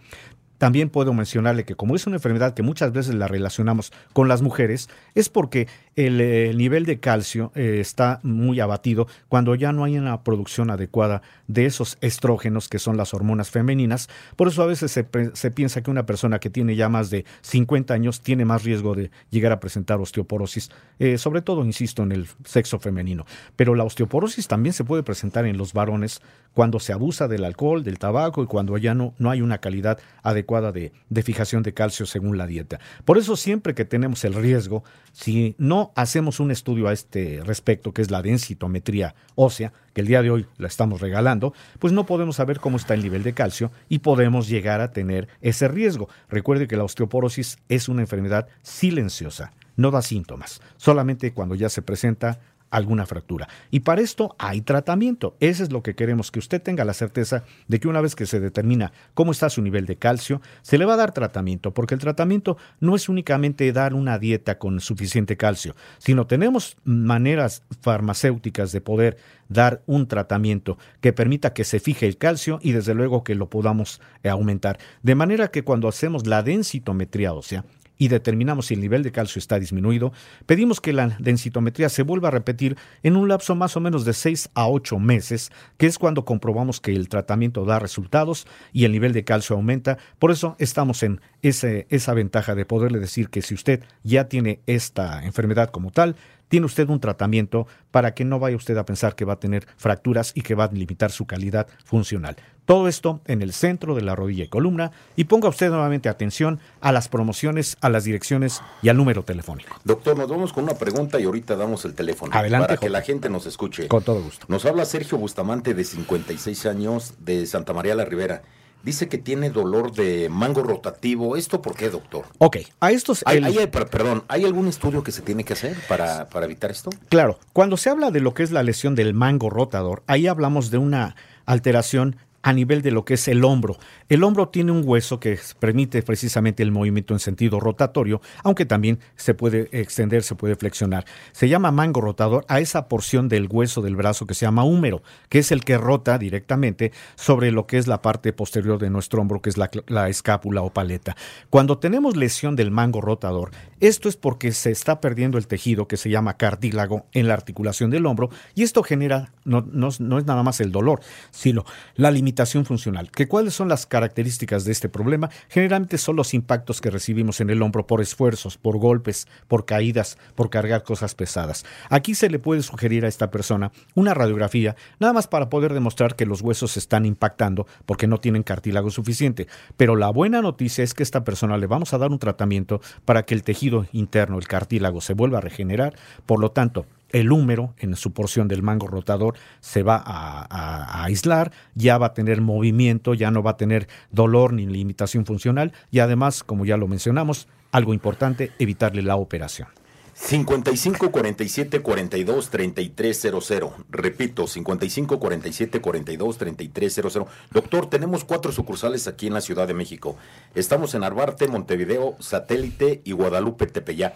También 0.62 0.90
puedo 0.90 1.12
mencionarle 1.12 1.64
que 1.64 1.74
como 1.74 1.96
es 1.96 2.06
una 2.06 2.18
enfermedad 2.18 2.54
que 2.54 2.62
muchas 2.62 2.92
veces 2.92 3.16
la 3.16 3.26
relacionamos 3.26 3.92
con 4.12 4.28
las 4.28 4.42
mujeres, 4.42 4.88
es 5.16 5.28
porque 5.28 5.66
el, 5.96 6.56
nivel 6.56 6.86
de 6.86 7.00
calcio 7.00 7.52
eh, 7.54 7.78
está 7.80 8.20
muy 8.22 8.60
abatido 8.60 9.06
cuando 9.28 9.54
ya 9.54 9.72
no 9.72 9.84
hay 9.84 9.98
una 9.98 10.22
producción 10.22 10.70
adecuada 10.70 11.22
de 11.48 11.66
esos 11.66 11.98
estrógenos 12.00 12.68
que 12.68 12.78
son 12.78 12.96
las 12.96 13.12
hormonas 13.14 13.50
femeninas. 13.50 14.08
Por 14.36 14.48
eso 14.48 14.62
a 14.62 14.66
veces 14.66 14.90
se, 14.90 15.06
se 15.34 15.50
piensa 15.50 15.82
que 15.82 15.90
una 15.90 16.06
persona 16.06 16.38
que 16.38 16.50
tiene 16.50 16.76
ya 16.76 16.88
más 16.88 17.10
de 17.10 17.24
50 17.42 17.92
años 17.92 18.20
tiene 18.22 18.44
más 18.44 18.64
riesgo 18.64 18.94
de 18.94 19.10
llegar 19.30 19.52
a 19.52 19.60
presentar 19.60 20.00
osteoporosis, 20.00 20.70
eh, 20.98 21.18
sobre 21.18 21.42
todo, 21.42 21.64
insisto, 21.64 22.02
en 22.02 22.12
el 22.12 22.26
sexo 22.44 22.78
femenino. 22.78 23.26
Pero 23.56 23.74
la 23.74 23.84
osteoporosis 23.84 24.48
también 24.48 24.72
se 24.72 24.84
puede 24.84 25.02
presentar 25.02 25.46
en 25.46 25.58
los 25.58 25.72
varones 25.72 26.22
cuando 26.54 26.80
se 26.80 26.92
abusa 26.92 27.28
del 27.28 27.44
alcohol, 27.44 27.82
del 27.82 27.98
tabaco 27.98 28.42
y 28.42 28.46
cuando 28.46 28.76
ya 28.78 28.94
no, 28.94 29.14
no 29.18 29.30
hay 29.30 29.40
una 29.40 29.58
calidad 29.58 29.98
adecuada 30.22 30.72
de, 30.72 30.92
de 31.08 31.22
fijación 31.22 31.62
de 31.62 31.74
calcio 31.74 32.06
según 32.06 32.38
la 32.38 32.46
dieta. 32.46 32.78
Por 33.04 33.18
eso 33.18 33.36
siempre 33.36 33.74
que 33.74 33.84
tenemos 33.84 34.24
el 34.24 34.34
riesgo, 34.34 34.84
si 35.12 35.54
no 35.58 35.81
hacemos 35.96 36.38
un 36.38 36.50
estudio 36.50 36.86
a 36.86 36.92
este 36.92 37.40
respecto, 37.44 37.92
que 37.92 38.02
es 38.02 38.10
la 38.10 38.22
densitometría 38.22 39.14
ósea, 39.34 39.72
que 39.92 40.02
el 40.02 40.06
día 40.06 40.22
de 40.22 40.30
hoy 40.30 40.46
la 40.58 40.68
estamos 40.68 41.00
regalando, 41.00 41.54
pues 41.78 41.92
no 41.92 42.06
podemos 42.06 42.36
saber 42.36 42.60
cómo 42.60 42.76
está 42.76 42.94
el 42.94 43.02
nivel 43.02 43.22
de 43.22 43.32
calcio 43.34 43.72
y 43.88 43.98
podemos 43.98 44.48
llegar 44.48 44.80
a 44.80 44.92
tener 44.92 45.28
ese 45.40 45.68
riesgo. 45.68 46.08
Recuerde 46.28 46.68
que 46.68 46.76
la 46.76 46.84
osteoporosis 46.84 47.58
es 47.68 47.88
una 47.88 48.02
enfermedad 48.02 48.48
silenciosa, 48.62 49.52
no 49.76 49.90
da 49.90 50.02
síntomas. 50.02 50.60
Solamente 50.76 51.32
cuando 51.32 51.54
ya 51.54 51.68
se 51.68 51.82
presenta 51.82 52.40
alguna 52.72 53.06
fractura. 53.06 53.48
Y 53.70 53.80
para 53.80 54.00
esto 54.00 54.34
hay 54.38 54.62
tratamiento. 54.62 55.36
Eso 55.38 55.62
es 55.62 55.70
lo 55.70 55.82
que 55.82 55.94
queremos, 55.94 56.30
que 56.32 56.40
usted 56.40 56.60
tenga 56.60 56.84
la 56.84 56.94
certeza 56.94 57.44
de 57.68 57.78
que 57.78 57.86
una 57.86 58.00
vez 58.00 58.16
que 58.16 58.26
se 58.26 58.40
determina 58.40 58.92
cómo 59.14 59.30
está 59.30 59.48
su 59.50 59.62
nivel 59.62 59.86
de 59.86 59.96
calcio, 59.96 60.40
se 60.62 60.78
le 60.78 60.86
va 60.86 60.94
a 60.94 60.96
dar 60.96 61.12
tratamiento, 61.12 61.72
porque 61.72 61.94
el 61.94 62.00
tratamiento 62.00 62.56
no 62.80 62.96
es 62.96 63.08
únicamente 63.08 63.70
dar 63.72 63.94
una 63.94 64.18
dieta 64.18 64.58
con 64.58 64.80
suficiente 64.80 65.36
calcio, 65.36 65.76
sino 65.98 66.26
tenemos 66.26 66.76
maneras 66.84 67.62
farmacéuticas 67.82 68.72
de 68.72 68.80
poder 68.80 69.18
dar 69.48 69.82
un 69.86 70.08
tratamiento 70.08 70.78
que 71.00 71.12
permita 71.12 71.52
que 71.52 71.64
se 71.64 71.78
fije 71.78 72.06
el 72.06 72.16
calcio 72.16 72.58
y 72.62 72.72
desde 72.72 72.94
luego 72.94 73.22
que 73.22 73.34
lo 73.34 73.50
podamos 73.50 74.00
aumentar. 74.24 74.78
De 75.02 75.14
manera 75.14 75.48
que 75.48 75.62
cuando 75.62 75.88
hacemos 75.88 76.26
la 76.26 76.42
densitometría 76.42 77.34
ósea, 77.34 77.64
y 78.02 78.08
determinamos 78.08 78.66
si 78.66 78.74
el 78.74 78.80
nivel 78.80 79.04
de 79.04 79.12
calcio 79.12 79.38
está 79.38 79.60
disminuido, 79.60 80.12
pedimos 80.44 80.80
que 80.80 80.92
la 80.92 81.16
densitometría 81.20 81.88
se 81.88 82.02
vuelva 82.02 82.28
a 82.28 82.30
repetir 82.32 82.76
en 83.04 83.14
un 83.14 83.28
lapso 83.28 83.54
más 83.54 83.76
o 83.76 83.80
menos 83.80 84.04
de 84.04 84.12
6 84.12 84.50
a 84.54 84.66
8 84.66 84.98
meses, 84.98 85.52
que 85.76 85.86
es 85.86 86.00
cuando 86.00 86.24
comprobamos 86.24 86.80
que 86.80 86.90
el 86.90 87.08
tratamiento 87.08 87.64
da 87.64 87.78
resultados 87.78 88.48
y 88.72 88.86
el 88.86 88.90
nivel 88.90 89.12
de 89.12 89.22
calcio 89.22 89.54
aumenta. 89.54 89.98
Por 90.18 90.32
eso 90.32 90.56
estamos 90.58 91.04
en 91.04 91.20
esa 91.42 92.12
ventaja 92.12 92.56
de 92.56 92.64
poderle 92.64 92.98
decir 92.98 93.28
que 93.28 93.40
si 93.40 93.54
usted 93.54 93.84
ya 94.02 94.24
tiene 94.28 94.62
esta 94.66 95.24
enfermedad 95.24 95.70
como 95.70 95.92
tal, 95.92 96.16
tiene 96.52 96.66
usted 96.66 96.86
un 96.90 97.00
tratamiento 97.00 97.66
para 97.90 98.12
que 98.12 98.26
no 98.26 98.38
vaya 98.38 98.56
usted 98.56 98.76
a 98.76 98.84
pensar 98.84 99.14
que 99.14 99.24
va 99.24 99.32
a 99.32 99.40
tener 99.40 99.66
fracturas 99.78 100.32
y 100.34 100.42
que 100.42 100.54
va 100.54 100.64
a 100.64 100.70
limitar 100.70 101.10
su 101.10 101.24
calidad 101.24 101.66
funcional. 101.82 102.36
Todo 102.66 102.88
esto 102.88 103.22
en 103.24 103.40
el 103.40 103.54
centro 103.54 103.94
de 103.94 104.02
la 104.02 104.14
rodilla 104.14 104.44
y 104.44 104.48
columna 104.48 104.92
y 105.16 105.24
ponga 105.24 105.48
usted 105.48 105.70
nuevamente 105.70 106.10
atención 106.10 106.60
a 106.82 106.92
las 106.92 107.08
promociones, 107.08 107.78
a 107.80 107.88
las 107.88 108.04
direcciones 108.04 108.60
y 108.82 108.90
al 108.90 108.98
número 108.98 109.22
telefónico. 109.22 109.74
Doctor, 109.84 110.14
nos 110.18 110.28
vamos 110.28 110.52
con 110.52 110.64
una 110.64 110.74
pregunta 110.74 111.18
y 111.18 111.24
ahorita 111.24 111.56
damos 111.56 111.86
el 111.86 111.94
teléfono. 111.94 112.34
Adelante, 112.34 112.66
Para 112.66 112.76
que 112.76 112.86
Jorge. 112.88 112.90
la 112.92 113.00
gente 113.00 113.30
nos 113.30 113.46
escuche. 113.46 113.88
Con 113.88 114.02
todo 114.02 114.20
gusto. 114.22 114.44
Nos 114.50 114.66
habla 114.66 114.84
Sergio 114.84 115.16
Bustamante 115.16 115.72
de 115.72 115.84
56 115.84 116.66
años 116.66 117.14
de 117.18 117.46
Santa 117.46 117.72
María 117.72 117.94
la 117.94 118.04
Ribera. 118.04 118.42
Dice 118.84 119.08
que 119.08 119.16
tiene 119.18 119.50
dolor 119.50 119.92
de 119.92 120.28
mango 120.28 120.62
rotativo. 120.62 121.36
¿Esto 121.36 121.62
por 121.62 121.76
qué, 121.76 121.88
doctor? 121.88 122.24
Ok, 122.38 122.56
a 122.80 122.90
estos... 122.90 123.22
¿Hay, 123.26 123.38
el- 123.38 123.44
hay- 123.44 123.66
per- 123.68 123.86
perdón, 123.88 124.24
¿hay 124.28 124.44
algún 124.44 124.66
estudio 124.68 125.04
que 125.04 125.12
se 125.12 125.22
tiene 125.22 125.44
que 125.44 125.52
hacer 125.52 125.76
para, 125.88 126.28
para 126.28 126.46
evitar 126.46 126.70
esto? 126.70 126.90
Claro, 127.08 127.38
cuando 127.52 127.76
se 127.76 127.90
habla 127.90 128.10
de 128.10 128.20
lo 128.20 128.34
que 128.34 128.42
es 128.42 128.50
la 128.50 128.62
lesión 128.62 128.94
del 128.94 129.14
mango 129.14 129.50
rotador, 129.50 130.02
ahí 130.08 130.26
hablamos 130.26 130.70
de 130.70 130.78
una 130.78 131.14
alteración 131.46 132.16
a 132.42 132.52
nivel 132.52 132.82
de 132.82 132.90
lo 132.90 133.04
que 133.04 133.14
es 133.14 133.28
el 133.28 133.44
hombro. 133.44 133.76
El 134.08 134.24
hombro 134.24 134.48
tiene 134.48 134.72
un 134.72 134.82
hueso 134.84 135.20
que 135.20 135.38
permite 135.60 136.02
precisamente 136.02 136.62
el 136.62 136.72
movimiento 136.72 137.14
en 137.14 137.20
sentido 137.20 137.60
rotatorio, 137.60 138.20
aunque 138.42 138.66
también 138.66 138.98
se 139.14 139.34
puede 139.34 139.68
extender, 139.72 140.24
se 140.24 140.34
puede 140.34 140.56
flexionar. 140.56 141.04
Se 141.30 141.48
llama 141.48 141.70
mango 141.70 142.00
rotador 142.00 142.44
a 142.48 142.58
esa 142.58 142.88
porción 142.88 143.28
del 143.28 143.46
hueso 143.48 143.80
del 143.80 143.94
brazo 143.94 144.26
que 144.26 144.34
se 144.34 144.44
llama 144.44 144.64
húmero, 144.64 145.02
que 145.28 145.38
es 145.38 145.52
el 145.52 145.64
que 145.64 145.78
rota 145.78 146.18
directamente 146.18 146.90
sobre 147.14 147.52
lo 147.52 147.68
que 147.68 147.78
es 147.78 147.86
la 147.86 148.02
parte 148.02 148.32
posterior 148.32 148.78
de 148.80 148.90
nuestro 148.90 149.20
hombro, 149.20 149.40
que 149.40 149.50
es 149.50 149.56
la, 149.56 149.70
la 149.86 150.08
escápula 150.08 150.62
o 150.62 150.70
paleta. 150.72 151.16
Cuando 151.48 151.78
tenemos 151.78 152.16
lesión 152.16 152.56
del 152.56 152.72
mango 152.72 153.00
rotador, 153.00 153.52
esto 153.78 154.08
es 154.08 154.16
porque 154.16 154.50
se 154.50 154.72
está 154.72 155.00
perdiendo 155.00 155.38
el 155.38 155.46
tejido 155.46 155.86
que 155.86 155.96
se 155.96 156.10
llama 156.10 156.36
cartílago 156.36 157.06
en 157.12 157.28
la 157.28 157.34
articulación 157.34 157.90
del 157.90 158.06
hombro 158.06 158.30
y 158.56 158.64
esto 158.64 158.82
genera, 158.82 159.32
no, 159.44 159.64
no- 159.70 159.90
no 160.00 160.18
es 160.18 160.26
nada 160.26 160.42
más 160.42 160.60
el 160.60 160.72
dolor, 160.72 161.00
sino 161.30 161.64
la 161.94 162.10
limitación 162.10 162.31
funcional. 162.64 163.10
¿Que 163.10 163.28
¿Cuáles 163.28 163.54
son 163.54 163.68
las 163.68 163.86
características 163.86 164.64
de 164.64 164.72
este 164.72 164.88
problema? 164.88 165.30
Generalmente 165.48 165.98
son 165.98 166.16
los 166.16 166.34
impactos 166.34 166.80
que 166.80 166.90
recibimos 166.90 167.40
en 167.40 167.50
el 167.50 167.62
hombro 167.62 167.86
por 167.86 168.00
esfuerzos, 168.00 168.58
por 168.58 168.78
golpes, 168.78 169.26
por 169.48 169.64
caídas, 169.64 170.18
por 170.34 170.50
cargar 170.50 170.82
cosas 170.82 171.14
pesadas. 171.14 171.64
Aquí 171.88 172.14
se 172.14 172.28
le 172.30 172.38
puede 172.38 172.62
sugerir 172.62 173.04
a 173.04 173.08
esta 173.08 173.30
persona 173.30 173.72
una 173.94 174.14
radiografía, 174.14 174.76
nada 174.98 175.12
más 175.12 175.28
para 175.28 175.48
poder 175.48 175.72
demostrar 175.72 176.16
que 176.16 176.26
los 176.26 176.42
huesos 176.42 176.76
están 176.76 177.06
impactando 177.06 177.66
porque 177.86 178.06
no 178.06 178.18
tienen 178.18 178.42
cartílago 178.42 178.90
suficiente. 178.90 179.46
Pero 179.76 179.96
la 179.96 180.10
buena 180.10 180.42
noticia 180.42 180.84
es 180.84 180.94
que 180.94 181.02
a 181.02 181.04
esta 181.04 181.24
persona 181.24 181.58
le 181.58 181.66
vamos 181.66 181.92
a 181.94 181.98
dar 181.98 182.10
un 182.10 182.18
tratamiento 182.18 182.80
para 183.04 183.22
que 183.24 183.34
el 183.34 183.42
tejido 183.42 183.86
interno, 183.92 184.38
el 184.38 184.48
cartílago, 184.48 185.00
se 185.00 185.14
vuelva 185.14 185.38
a 185.38 185.42
regenerar. 185.42 185.94
Por 186.26 186.40
lo 186.40 186.50
tanto, 186.50 186.86
el 187.12 187.30
húmero 187.30 187.74
en 187.78 187.94
su 187.96 188.12
porción 188.12 188.48
del 188.48 188.62
mango 188.62 188.88
rotador 188.88 189.36
se 189.60 189.82
va 189.82 190.02
a, 190.04 191.04
aislar, 191.04 191.52
ya 191.74 191.98
va 191.98 192.06
a 192.06 192.14
tener 192.14 192.40
movimiento, 192.40 193.14
ya 193.14 193.30
no 193.30 193.42
va 193.42 193.52
a 193.52 193.56
tener 193.56 193.88
dolor 194.10 194.52
ni 194.52 194.66
limitación 194.66 195.26
funcional 195.26 195.72
y 195.90 196.00
además, 196.00 196.42
como 196.42 196.64
ya 196.64 196.76
lo 196.76 196.88
mencionamos, 196.88 197.48
algo 197.70 197.94
importante, 197.94 198.52
evitarle 198.58 199.02
la 199.02 199.16
operación. 199.16 199.68
55 200.14 201.10
47 201.10 201.80
42 201.80 202.50
33 202.50 203.20
00. 203.20 203.74
Repito, 203.90 204.46
55 204.46 205.18
47 205.18 205.80
42 205.80 206.38
33 206.38 206.94
00. 206.94 207.26
Doctor, 207.50 207.86
tenemos 207.88 208.24
cuatro 208.24 208.52
sucursales 208.52 209.08
aquí 209.08 209.26
en 209.26 209.34
la 209.34 209.40
Ciudad 209.40 209.66
de 209.66 209.74
México. 209.74 210.16
Estamos 210.54 210.94
en 210.94 211.04
Arbarte, 211.04 211.48
Montevideo, 211.48 212.16
Satélite 212.20 213.00
y 213.04 213.12
Guadalupe 213.12 213.66
Tepeyá. 213.66 214.14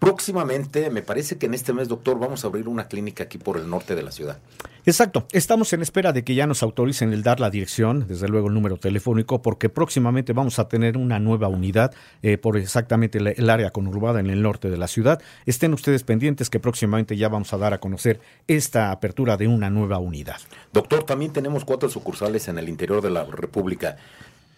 Próximamente, 0.00 0.88
me 0.88 1.02
parece 1.02 1.36
que 1.36 1.44
en 1.44 1.52
este 1.52 1.74
mes, 1.74 1.86
doctor, 1.86 2.18
vamos 2.18 2.42
a 2.42 2.48
abrir 2.48 2.68
una 2.68 2.88
clínica 2.88 3.24
aquí 3.24 3.36
por 3.36 3.58
el 3.58 3.68
norte 3.68 3.94
de 3.94 4.02
la 4.02 4.10
ciudad. 4.10 4.38
Exacto, 4.86 5.26
estamos 5.30 5.74
en 5.74 5.82
espera 5.82 6.14
de 6.14 6.24
que 6.24 6.34
ya 6.34 6.46
nos 6.46 6.62
autoricen 6.62 7.12
el 7.12 7.22
dar 7.22 7.38
la 7.38 7.50
dirección, 7.50 8.06
desde 8.08 8.26
luego 8.26 8.48
el 8.48 8.54
número 8.54 8.78
telefónico, 8.78 9.42
porque 9.42 9.68
próximamente 9.68 10.32
vamos 10.32 10.58
a 10.58 10.68
tener 10.68 10.96
una 10.96 11.20
nueva 11.20 11.48
unidad 11.48 11.92
eh, 12.22 12.38
por 12.38 12.56
exactamente 12.56 13.18
el, 13.18 13.26
el 13.28 13.50
área 13.50 13.72
conurbada 13.72 14.20
en 14.20 14.30
el 14.30 14.40
norte 14.40 14.70
de 14.70 14.78
la 14.78 14.88
ciudad. 14.88 15.20
Estén 15.44 15.74
ustedes 15.74 16.02
pendientes 16.02 16.48
que 16.48 16.60
próximamente 16.60 17.18
ya 17.18 17.28
vamos 17.28 17.52
a 17.52 17.58
dar 17.58 17.74
a 17.74 17.78
conocer 17.78 18.20
esta 18.48 18.92
apertura 18.92 19.36
de 19.36 19.48
una 19.48 19.68
nueva 19.68 19.98
unidad. 19.98 20.38
Doctor, 20.72 21.04
también 21.04 21.34
tenemos 21.34 21.66
cuatro 21.66 21.90
sucursales 21.90 22.48
en 22.48 22.56
el 22.56 22.70
interior 22.70 23.02
de 23.02 23.10
la 23.10 23.24
República. 23.24 23.98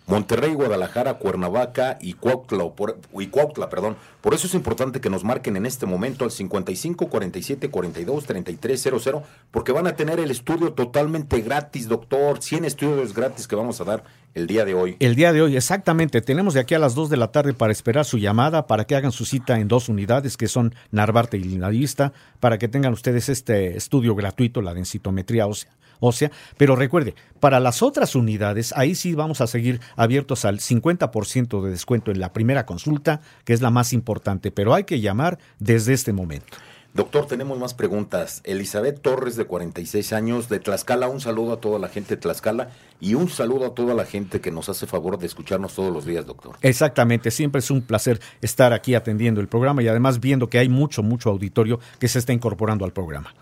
Monterrey, 0.06 0.54
Guadalajara, 0.54 1.14
Cuernavaca 1.14 1.98
y 2.00 2.14
Cuautla, 2.14 2.68
por, 2.70 2.98
y 3.18 3.26
Cuautla, 3.28 3.68
perdón. 3.68 3.96
Por 4.20 4.34
eso 4.34 4.46
es 4.46 4.54
importante 4.54 5.00
que 5.00 5.10
nos 5.10 5.24
marquen 5.24 5.56
en 5.56 5.66
este 5.66 5.86
momento 5.86 6.24
al 6.24 6.30
55 6.30 7.08
47 7.08 7.70
42 7.70 8.24
33 8.24 8.82
00, 8.82 9.22
porque 9.50 9.72
van 9.72 9.86
a 9.86 9.96
tener 9.96 10.20
el 10.20 10.30
estudio 10.30 10.72
totalmente 10.72 11.40
gratis, 11.40 11.88
doctor. 11.88 12.42
100 12.42 12.64
estudios 12.64 13.14
gratis 13.14 13.46
que 13.46 13.56
vamos 13.56 13.80
a 13.80 13.84
dar 13.84 14.04
el 14.34 14.46
día 14.46 14.64
de 14.64 14.74
hoy. 14.74 14.96
El 14.98 15.14
día 15.14 15.32
de 15.32 15.42
hoy, 15.42 15.56
exactamente, 15.56 16.20
tenemos 16.20 16.54
de 16.54 16.60
aquí 16.60 16.74
a 16.74 16.78
las 16.78 16.94
2 16.94 17.10
de 17.10 17.16
la 17.16 17.32
tarde 17.32 17.52
para 17.54 17.72
esperar 17.72 18.04
su 18.04 18.18
llamada, 18.18 18.66
para 18.66 18.84
que 18.84 18.96
hagan 18.96 19.12
su 19.12 19.24
cita 19.24 19.58
en 19.58 19.68
dos 19.68 19.88
unidades 19.88 20.36
que 20.36 20.48
son 20.48 20.74
Narvarte 20.90 21.36
y 21.36 21.44
Lindavista, 21.44 22.12
para 22.40 22.58
que 22.58 22.68
tengan 22.68 22.92
ustedes 22.92 23.28
este 23.28 23.76
estudio 23.76 24.14
gratuito, 24.14 24.62
la 24.62 24.74
densitometría 24.74 25.46
ósea. 25.46 25.70
Ósea. 26.00 26.30
Pero 26.56 26.76
recuerde, 26.76 27.14
para 27.40 27.60
las 27.60 27.82
otras 27.82 28.14
unidades, 28.14 28.72
ahí 28.76 28.94
sí 28.94 29.14
vamos 29.14 29.40
a 29.40 29.46
seguir 29.46 29.80
abiertos 29.96 30.44
al 30.44 30.60
50% 30.60 31.62
de 31.62 31.70
descuento 31.70 32.10
en 32.10 32.20
la 32.20 32.32
primera 32.32 32.66
consulta, 32.66 33.20
que 33.44 33.52
es 33.52 33.60
la 33.60 33.70
más 33.70 33.92
importante, 33.92 34.50
pero 34.50 34.74
hay 34.74 34.84
que 34.84 35.00
llamar 35.00 35.38
desde 35.58 35.92
este 35.92 36.12
momento. 36.12 36.56
Doctor, 36.94 37.26
tenemos 37.26 37.58
más 37.58 37.72
preguntas. 37.72 38.42
Elizabeth 38.44 39.00
Torres, 39.00 39.34
de 39.36 39.46
46 39.46 40.12
años, 40.12 40.50
de 40.50 40.60
Tlaxcala. 40.60 41.08
Un 41.08 41.22
saludo 41.22 41.54
a 41.54 41.56
toda 41.56 41.78
la 41.78 41.88
gente 41.88 42.16
de 42.16 42.20
Tlaxcala 42.20 42.68
y 43.00 43.14
un 43.14 43.30
saludo 43.30 43.64
a 43.64 43.74
toda 43.74 43.94
la 43.94 44.04
gente 44.04 44.42
que 44.42 44.50
nos 44.50 44.68
hace 44.68 44.86
favor 44.86 45.18
de 45.18 45.26
escucharnos 45.26 45.74
todos 45.74 45.90
los 45.90 46.04
días, 46.04 46.26
doctor. 46.26 46.56
Exactamente, 46.60 47.30
siempre 47.30 47.60
es 47.60 47.70
un 47.70 47.80
placer 47.80 48.20
estar 48.42 48.74
aquí 48.74 48.94
atendiendo 48.94 49.40
el 49.40 49.48
programa 49.48 49.82
y 49.82 49.88
además 49.88 50.20
viendo 50.20 50.50
que 50.50 50.58
hay 50.58 50.68
mucho, 50.68 51.02
mucho 51.02 51.30
auditorio 51.30 51.80
que 51.98 52.08
se 52.08 52.18
está 52.18 52.34
incorporando 52.34 52.84
al 52.84 52.92
programa. 52.92 53.34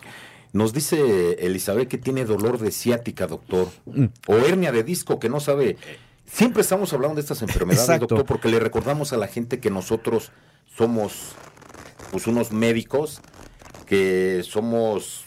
Nos 0.52 0.72
dice 0.72 1.34
Elizabeth 1.46 1.88
que 1.88 1.98
tiene 1.98 2.24
dolor 2.24 2.58
de 2.58 2.70
ciática, 2.72 3.26
doctor, 3.26 3.68
Mm. 3.86 4.06
o 4.26 4.34
hernia 4.36 4.72
de 4.72 4.82
disco, 4.82 5.18
que 5.20 5.28
no 5.28 5.38
sabe. 5.40 5.76
Siempre 6.26 6.62
estamos 6.62 6.92
hablando 6.92 7.16
de 7.16 7.20
estas 7.22 7.42
enfermedades, 7.42 7.88
Exacto. 7.88 8.06
doctor, 8.06 8.26
porque 8.26 8.48
le 8.48 8.58
recordamos 8.60 9.12
a 9.12 9.16
la 9.16 9.26
gente 9.28 9.60
que 9.60 9.70
nosotros 9.70 10.30
somos 10.76 11.32
pues 12.10 12.26
unos 12.26 12.50
médicos, 12.52 13.20
que 13.86 14.42
somos 14.44 15.24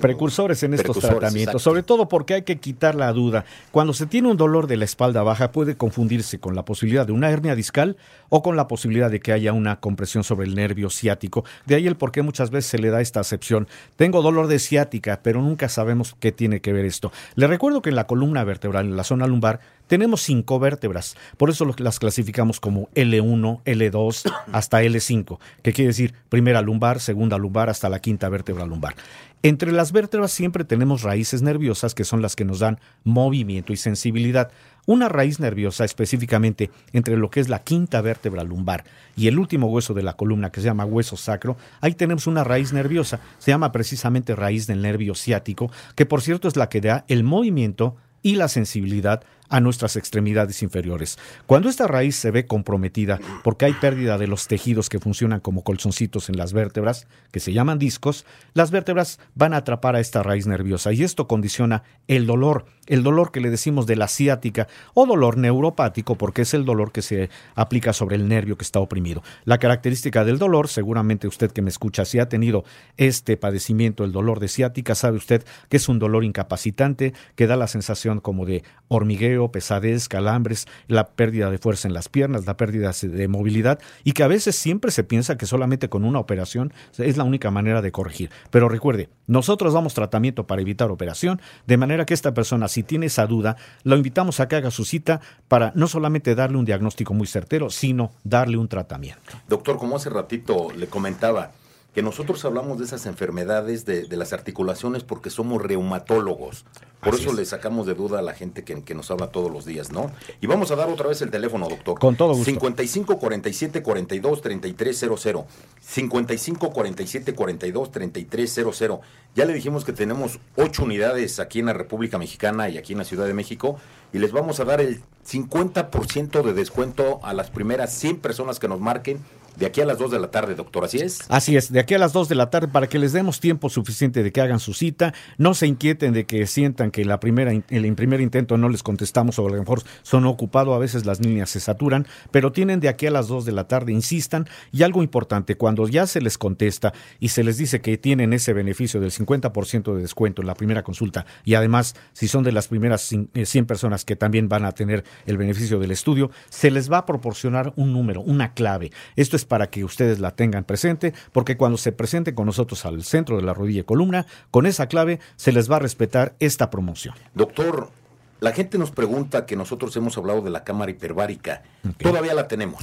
Precursores 0.00 0.62
en 0.62 0.74
estos 0.74 0.84
Precursores, 0.84 1.18
tratamientos, 1.18 1.54
exacto. 1.54 1.58
sobre 1.58 1.82
todo 1.82 2.08
porque 2.08 2.34
hay 2.34 2.42
que 2.42 2.60
quitar 2.60 2.94
la 2.94 3.12
duda. 3.12 3.44
Cuando 3.72 3.92
se 3.92 4.06
tiene 4.06 4.28
un 4.28 4.36
dolor 4.36 4.68
de 4.68 4.76
la 4.76 4.84
espalda 4.84 5.22
baja 5.22 5.50
puede 5.50 5.76
confundirse 5.76 6.38
con 6.38 6.54
la 6.54 6.64
posibilidad 6.64 7.06
de 7.06 7.12
una 7.12 7.30
hernia 7.30 7.56
discal 7.56 7.96
o 8.28 8.42
con 8.42 8.56
la 8.56 8.68
posibilidad 8.68 9.10
de 9.10 9.20
que 9.20 9.32
haya 9.32 9.52
una 9.52 9.80
compresión 9.80 10.22
sobre 10.22 10.46
el 10.46 10.54
nervio 10.54 10.90
ciático. 10.90 11.44
De 11.66 11.74
ahí 11.74 11.88
el 11.88 11.96
por 11.96 12.12
qué 12.12 12.22
muchas 12.22 12.50
veces 12.50 12.70
se 12.70 12.78
le 12.78 12.90
da 12.90 13.00
esta 13.00 13.18
acepción. 13.18 13.66
Tengo 13.96 14.22
dolor 14.22 14.46
de 14.46 14.60
ciática, 14.60 15.20
pero 15.22 15.42
nunca 15.42 15.68
sabemos 15.68 16.14
qué 16.20 16.30
tiene 16.30 16.60
que 16.60 16.72
ver 16.72 16.84
esto. 16.84 17.10
Le 17.34 17.48
recuerdo 17.48 17.82
que 17.82 17.90
en 17.90 17.96
la 17.96 18.06
columna 18.06 18.44
vertebral, 18.44 18.86
en 18.86 18.96
la 18.96 19.04
zona 19.04 19.26
lumbar, 19.26 19.60
tenemos 19.90 20.22
cinco 20.22 20.60
vértebras. 20.60 21.16
Por 21.36 21.50
eso 21.50 21.66
las 21.78 21.98
clasificamos 21.98 22.60
como 22.60 22.88
L1, 22.94 23.60
L2 23.64 24.32
hasta 24.52 24.84
L5, 24.84 25.40
que 25.64 25.72
quiere 25.72 25.88
decir 25.88 26.14
primera 26.28 26.62
lumbar, 26.62 27.00
segunda 27.00 27.36
lumbar 27.36 27.68
hasta 27.68 27.88
la 27.88 27.98
quinta 27.98 28.28
vértebra 28.28 28.66
lumbar. 28.66 28.94
Entre 29.42 29.72
las 29.72 29.90
vértebras 29.90 30.30
siempre 30.30 30.62
tenemos 30.62 31.02
raíces 31.02 31.42
nerviosas 31.42 31.96
que 31.96 32.04
son 32.04 32.22
las 32.22 32.36
que 32.36 32.44
nos 32.44 32.60
dan 32.60 32.78
movimiento 33.02 33.72
y 33.72 33.76
sensibilidad. 33.76 34.52
Una 34.86 35.08
raíz 35.08 35.40
nerviosa 35.40 35.84
específicamente 35.84 36.70
entre 36.92 37.16
lo 37.16 37.28
que 37.28 37.40
es 37.40 37.48
la 37.48 37.64
quinta 37.64 38.00
vértebra 38.00 38.44
lumbar 38.44 38.84
y 39.16 39.26
el 39.26 39.40
último 39.40 39.66
hueso 39.66 39.92
de 39.92 40.04
la 40.04 40.12
columna 40.12 40.52
que 40.52 40.60
se 40.60 40.66
llama 40.66 40.84
hueso 40.84 41.16
sacro, 41.16 41.56
ahí 41.80 41.94
tenemos 41.94 42.28
una 42.28 42.44
raíz 42.44 42.72
nerviosa, 42.72 43.18
se 43.38 43.50
llama 43.50 43.72
precisamente 43.72 44.36
raíz 44.36 44.68
del 44.68 44.82
nervio 44.82 45.16
ciático, 45.16 45.72
que 45.96 46.06
por 46.06 46.22
cierto 46.22 46.46
es 46.46 46.54
la 46.54 46.68
que 46.68 46.80
da 46.80 47.04
el 47.08 47.24
movimiento 47.24 47.96
y 48.22 48.36
la 48.36 48.46
sensibilidad 48.46 49.24
a 49.50 49.60
nuestras 49.60 49.96
extremidades 49.96 50.62
inferiores. 50.62 51.18
Cuando 51.46 51.68
esta 51.68 51.86
raíz 51.86 52.16
se 52.16 52.30
ve 52.30 52.46
comprometida 52.46 53.20
porque 53.44 53.66
hay 53.66 53.74
pérdida 53.74 54.16
de 54.16 54.26
los 54.26 54.46
tejidos 54.46 54.88
que 54.88 55.00
funcionan 55.00 55.40
como 55.40 55.62
colzoncitos 55.62 56.28
en 56.28 56.36
las 56.36 56.52
vértebras, 56.52 57.06
que 57.32 57.40
se 57.40 57.52
llaman 57.52 57.78
discos, 57.78 58.24
las 58.54 58.70
vértebras 58.70 59.18
van 59.34 59.52
a 59.52 59.58
atrapar 59.58 59.96
a 59.96 60.00
esta 60.00 60.22
raíz 60.22 60.46
nerviosa 60.46 60.92
y 60.92 61.02
esto 61.02 61.26
condiciona 61.26 61.82
el 62.08 62.26
dolor, 62.26 62.64
el 62.86 63.02
dolor 63.02 63.32
que 63.32 63.40
le 63.40 63.50
decimos 63.50 63.86
de 63.86 63.96
la 63.96 64.08
ciática 64.08 64.68
o 64.94 65.04
dolor 65.04 65.36
neuropático 65.36 66.16
porque 66.16 66.42
es 66.42 66.54
el 66.54 66.64
dolor 66.64 66.92
que 66.92 67.02
se 67.02 67.28
aplica 67.54 67.92
sobre 67.92 68.16
el 68.16 68.28
nervio 68.28 68.56
que 68.56 68.64
está 68.64 68.80
oprimido. 68.80 69.22
La 69.44 69.58
característica 69.58 70.24
del 70.24 70.38
dolor, 70.38 70.68
seguramente 70.68 71.26
usted 71.26 71.50
que 71.50 71.62
me 71.62 71.70
escucha, 71.70 72.04
si 72.04 72.18
ha 72.18 72.28
tenido 72.28 72.64
este 72.96 73.36
padecimiento, 73.36 74.04
el 74.04 74.12
dolor 74.12 74.38
de 74.38 74.48
ciática, 74.48 74.94
sabe 74.94 75.16
usted 75.16 75.44
que 75.68 75.76
es 75.76 75.88
un 75.88 75.98
dolor 75.98 76.24
incapacitante, 76.24 77.14
que 77.34 77.46
da 77.46 77.56
la 77.56 77.66
sensación 77.66 78.20
como 78.20 78.46
de 78.46 78.62
hormigueo, 78.88 79.39
pesadez, 79.48 80.08
calambres, 80.08 80.66
la 80.86 81.08
pérdida 81.08 81.50
de 81.50 81.58
fuerza 81.58 81.88
en 81.88 81.94
las 81.94 82.08
piernas, 82.08 82.46
la 82.46 82.56
pérdida 82.56 82.92
de 83.02 83.28
movilidad 83.28 83.80
y 84.04 84.12
que 84.12 84.22
a 84.22 84.28
veces 84.28 84.56
siempre 84.56 84.90
se 84.90 85.04
piensa 85.04 85.36
que 85.36 85.46
solamente 85.46 85.88
con 85.88 86.04
una 86.04 86.18
operación 86.18 86.72
es 86.98 87.16
la 87.16 87.24
única 87.24 87.50
manera 87.50 87.82
de 87.82 87.92
corregir. 87.92 88.30
Pero 88.50 88.68
recuerde, 88.68 89.08
nosotros 89.26 89.74
damos 89.74 89.94
tratamiento 89.94 90.46
para 90.46 90.62
evitar 90.62 90.90
operación, 90.90 91.40
de 91.66 91.76
manera 91.76 92.04
que 92.04 92.14
esta 92.14 92.34
persona, 92.34 92.68
si 92.68 92.82
tiene 92.82 93.06
esa 93.06 93.26
duda, 93.26 93.56
lo 93.84 93.96
invitamos 93.96 94.40
a 94.40 94.48
que 94.48 94.56
haga 94.56 94.70
su 94.70 94.84
cita 94.84 95.20
para 95.48 95.72
no 95.74 95.86
solamente 95.86 96.34
darle 96.34 96.58
un 96.58 96.64
diagnóstico 96.64 97.14
muy 97.14 97.26
certero, 97.26 97.70
sino 97.70 98.12
darle 98.24 98.56
un 98.56 98.68
tratamiento. 98.68 99.32
Doctor, 99.48 99.78
como 99.78 99.96
hace 99.96 100.10
ratito 100.10 100.68
le 100.76 100.86
comentaba, 100.86 101.52
que 101.94 102.02
nosotros 102.02 102.44
hablamos 102.44 102.78
de 102.78 102.84
esas 102.84 103.06
enfermedades 103.06 103.84
de, 103.84 104.06
las 104.16 104.32
articulaciones 104.32 105.02
porque 105.02 105.30
somos 105.30 105.62
reumatólogos. 105.62 106.64
Por 107.00 107.14
eso 107.14 107.32
le 107.32 107.46
sacamos 107.46 107.86
de 107.86 107.94
duda 107.94 108.18
a 108.18 108.22
la 108.22 108.34
gente 108.34 108.62
que, 108.62 108.94
nos 108.94 109.10
habla 109.10 109.28
todos 109.28 109.50
los 109.50 109.64
días, 109.64 109.90
¿no? 109.90 110.10
Y 110.40 110.46
vamos 110.46 110.70
a 110.70 110.76
dar 110.76 110.88
otra 110.88 111.08
vez 111.08 111.22
el 111.22 111.30
teléfono, 111.30 111.68
doctor. 111.68 111.98
Con 111.98 112.14
todo 112.14 112.34
gusto. 112.34 112.44
55 112.44 113.18
47 113.18 113.82
42 113.82 114.40
3300. 114.42 115.44
55 115.80 116.70
47 116.70 117.34
42 117.34 117.90
3300. 117.90 119.00
Ya 119.34 119.44
le 119.46 119.54
dijimos 119.54 119.84
que 119.84 119.92
tenemos 119.92 120.38
ocho 120.56 120.84
unidades 120.84 121.40
aquí 121.40 121.60
en 121.60 121.66
la 121.66 121.72
República 121.72 122.18
Mexicana 122.18 122.68
y 122.68 122.76
aquí 122.76 122.92
en 122.92 122.98
la 122.98 123.04
Ciudad 123.04 123.26
de 123.26 123.34
México 123.34 123.78
y 124.12 124.18
les 124.18 124.32
vamos 124.32 124.60
a 124.60 124.64
dar 124.64 124.80
el 124.80 125.02
50% 125.26 126.42
de 126.42 126.52
descuento 126.52 127.20
a 127.22 127.32
las 127.32 127.50
primeras 127.50 127.92
100 127.94 128.18
personas 128.18 128.58
que 128.58 128.68
nos 128.68 128.80
marquen 128.80 129.20
de 129.60 129.66
aquí 129.66 129.82
a 129.82 129.86
las 129.86 129.98
2 129.98 130.10
de 130.10 130.18
la 130.18 130.30
tarde, 130.30 130.54
doctor, 130.54 130.84
¿así 130.84 130.98
es? 130.98 131.20
Así 131.28 131.54
es, 131.54 131.70
de 131.70 131.80
aquí 131.80 131.92
a 131.92 131.98
las 131.98 132.14
2 132.14 132.30
de 132.30 132.34
la 132.34 132.48
tarde 132.48 132.68
para 132.68 132.88
que 132.88 132.98
les 132.98 133.12
demos 133.12 133.40
tiempo 133.40 133.68
suficiente 133.68 134.22
de 134.22 134.32
que 134.32 134.40
hagan 134.40 134.58
su 134.58 134.72
cita, 134.72 135.12
no 135.36 135.52
se 135.52 135.66
inquieten 135.66 136.14
de 136.14 136.24
que 136.24 136.46
sientan 136.46 136.90
que 136.90 137.04
la 137.04 137.20
primera, 137.20 137.52
el 137.52 137.94
primer 137.94 138.22
intento 138.22 138.56
no 138.56 138.70
les 138.70 138.82
contestamos 138.82 139.38
o 139.38 139.46
a 139.46 139.50
lo 139.50 139.64
son 140.02 140.24
ocupados, 140.24 140.74
a 140.74 140.78
veces 140.78 141.04
las 141.04 141.20
líneas 141.20 141.50
se 141.50 141.60
saturan, 141.60 142.06
pero 142.30 142.52
tienen 142.52 142.80
de 142.80 142.88
aquí 142.88 143.06
a 143.06 143.10
las 143.10 143.28
2 143.28 143.44
de 143.44 143.52
la 143.52 143.68
tarde, 143.68 143.92
insistan, 143.92 144.48
y 144.72 144.82
algo 144.82 145.02
importante, 145.02 145.56
cuando 145.56 145.86
ya 145.86 146.06
se 146.06 146.22
les 146.22 146.38
contesta 146.38 146.94
y 147.18 147.28
se 147.28 147.44
les 147.44 147.58
dice 147.58 147.82
que 147.82 147.98
tienen 147.98 148.32
ese 148.32 148.54
beneficio 148.54 148.98
del 148.98 149.10
50% 149.10 149.94
de 149.94 150.00
descuento 150.00 150.40
en 150.40 150.46
la 150.46 150.54
primera 150.54 150.82
consulta 150.82 151.26
y 151.44 151.54
además 151.54 151.94
si 152.14 152.28
son 152.28 152.44
de 152.44 152.52
las 152.52 152.68
primeras 152.68 153.02
100 153.02 153.30
eh, 153.34 153.62
personas 153.64 154.06
que 154.06 154.16
también 154.16 154.48
van 154.48 154.64
a 154.64 154.72
tener 154.72 155.04
el 155.26 155.36
beneficio 155.36 155.78
del 155.78 155.90
estudio, 155.90 156.30
se 156.48 156.70
les 156.70 156.90
va 156.90 156.98
a 156.98 157.06
proporcionar 157.06 157.74
un 157.76 157.92
número, 157.92 158.22
una 158.22 158.54
clave. 158.54 158.90
Esto 159.16 159.36
es 159.36 159.44
para 159.50 159.68
que 159.68 159.82
ustedes 159.82 160.20
la 160.20 160.30
tengan 160.30 160.62
presente, 160.62 161.12
porque 161.32 161.56
cuando 161.56 161.76
se 161.76 161.90
presenten 161.90 162.36
con 162.36 162.46
nosotros 162.46 162.86
al 162.86 163.02
centro 163.02 163.36
de 163.36 163.42
la 163.42 163.52
rodilla 163.52 163.80
y 163.80 163.82
columna, 163.84 164.24
con 164.52 164.64
esa 164.64 164.86
clave 164.86 165.18
se 165.34 165.50
les 165.50 165.68
va 165.68 165.76
a 165.76 165.78
respetar 165.80 166.36
esta 166.38 166.70
promoción. 166.70 167.16
Doctor, 167.34 167.90
la 168.38 168.52
gente 168.52 168.78
nos 168.78 168.92
pregunta 168.92 169.46
que 169.46 169.56
nosotros 169.56 169.96
hemos 169.96 170.16
hablado 170.16 170.40
de 170.40 170.50
la 170.50 170.62
cámara 170.62 170.92
hiperbárica. 170.92 171.64
Todavía 171.98 172.32
la 172.32 172.46
tenemos. 172.46 172.80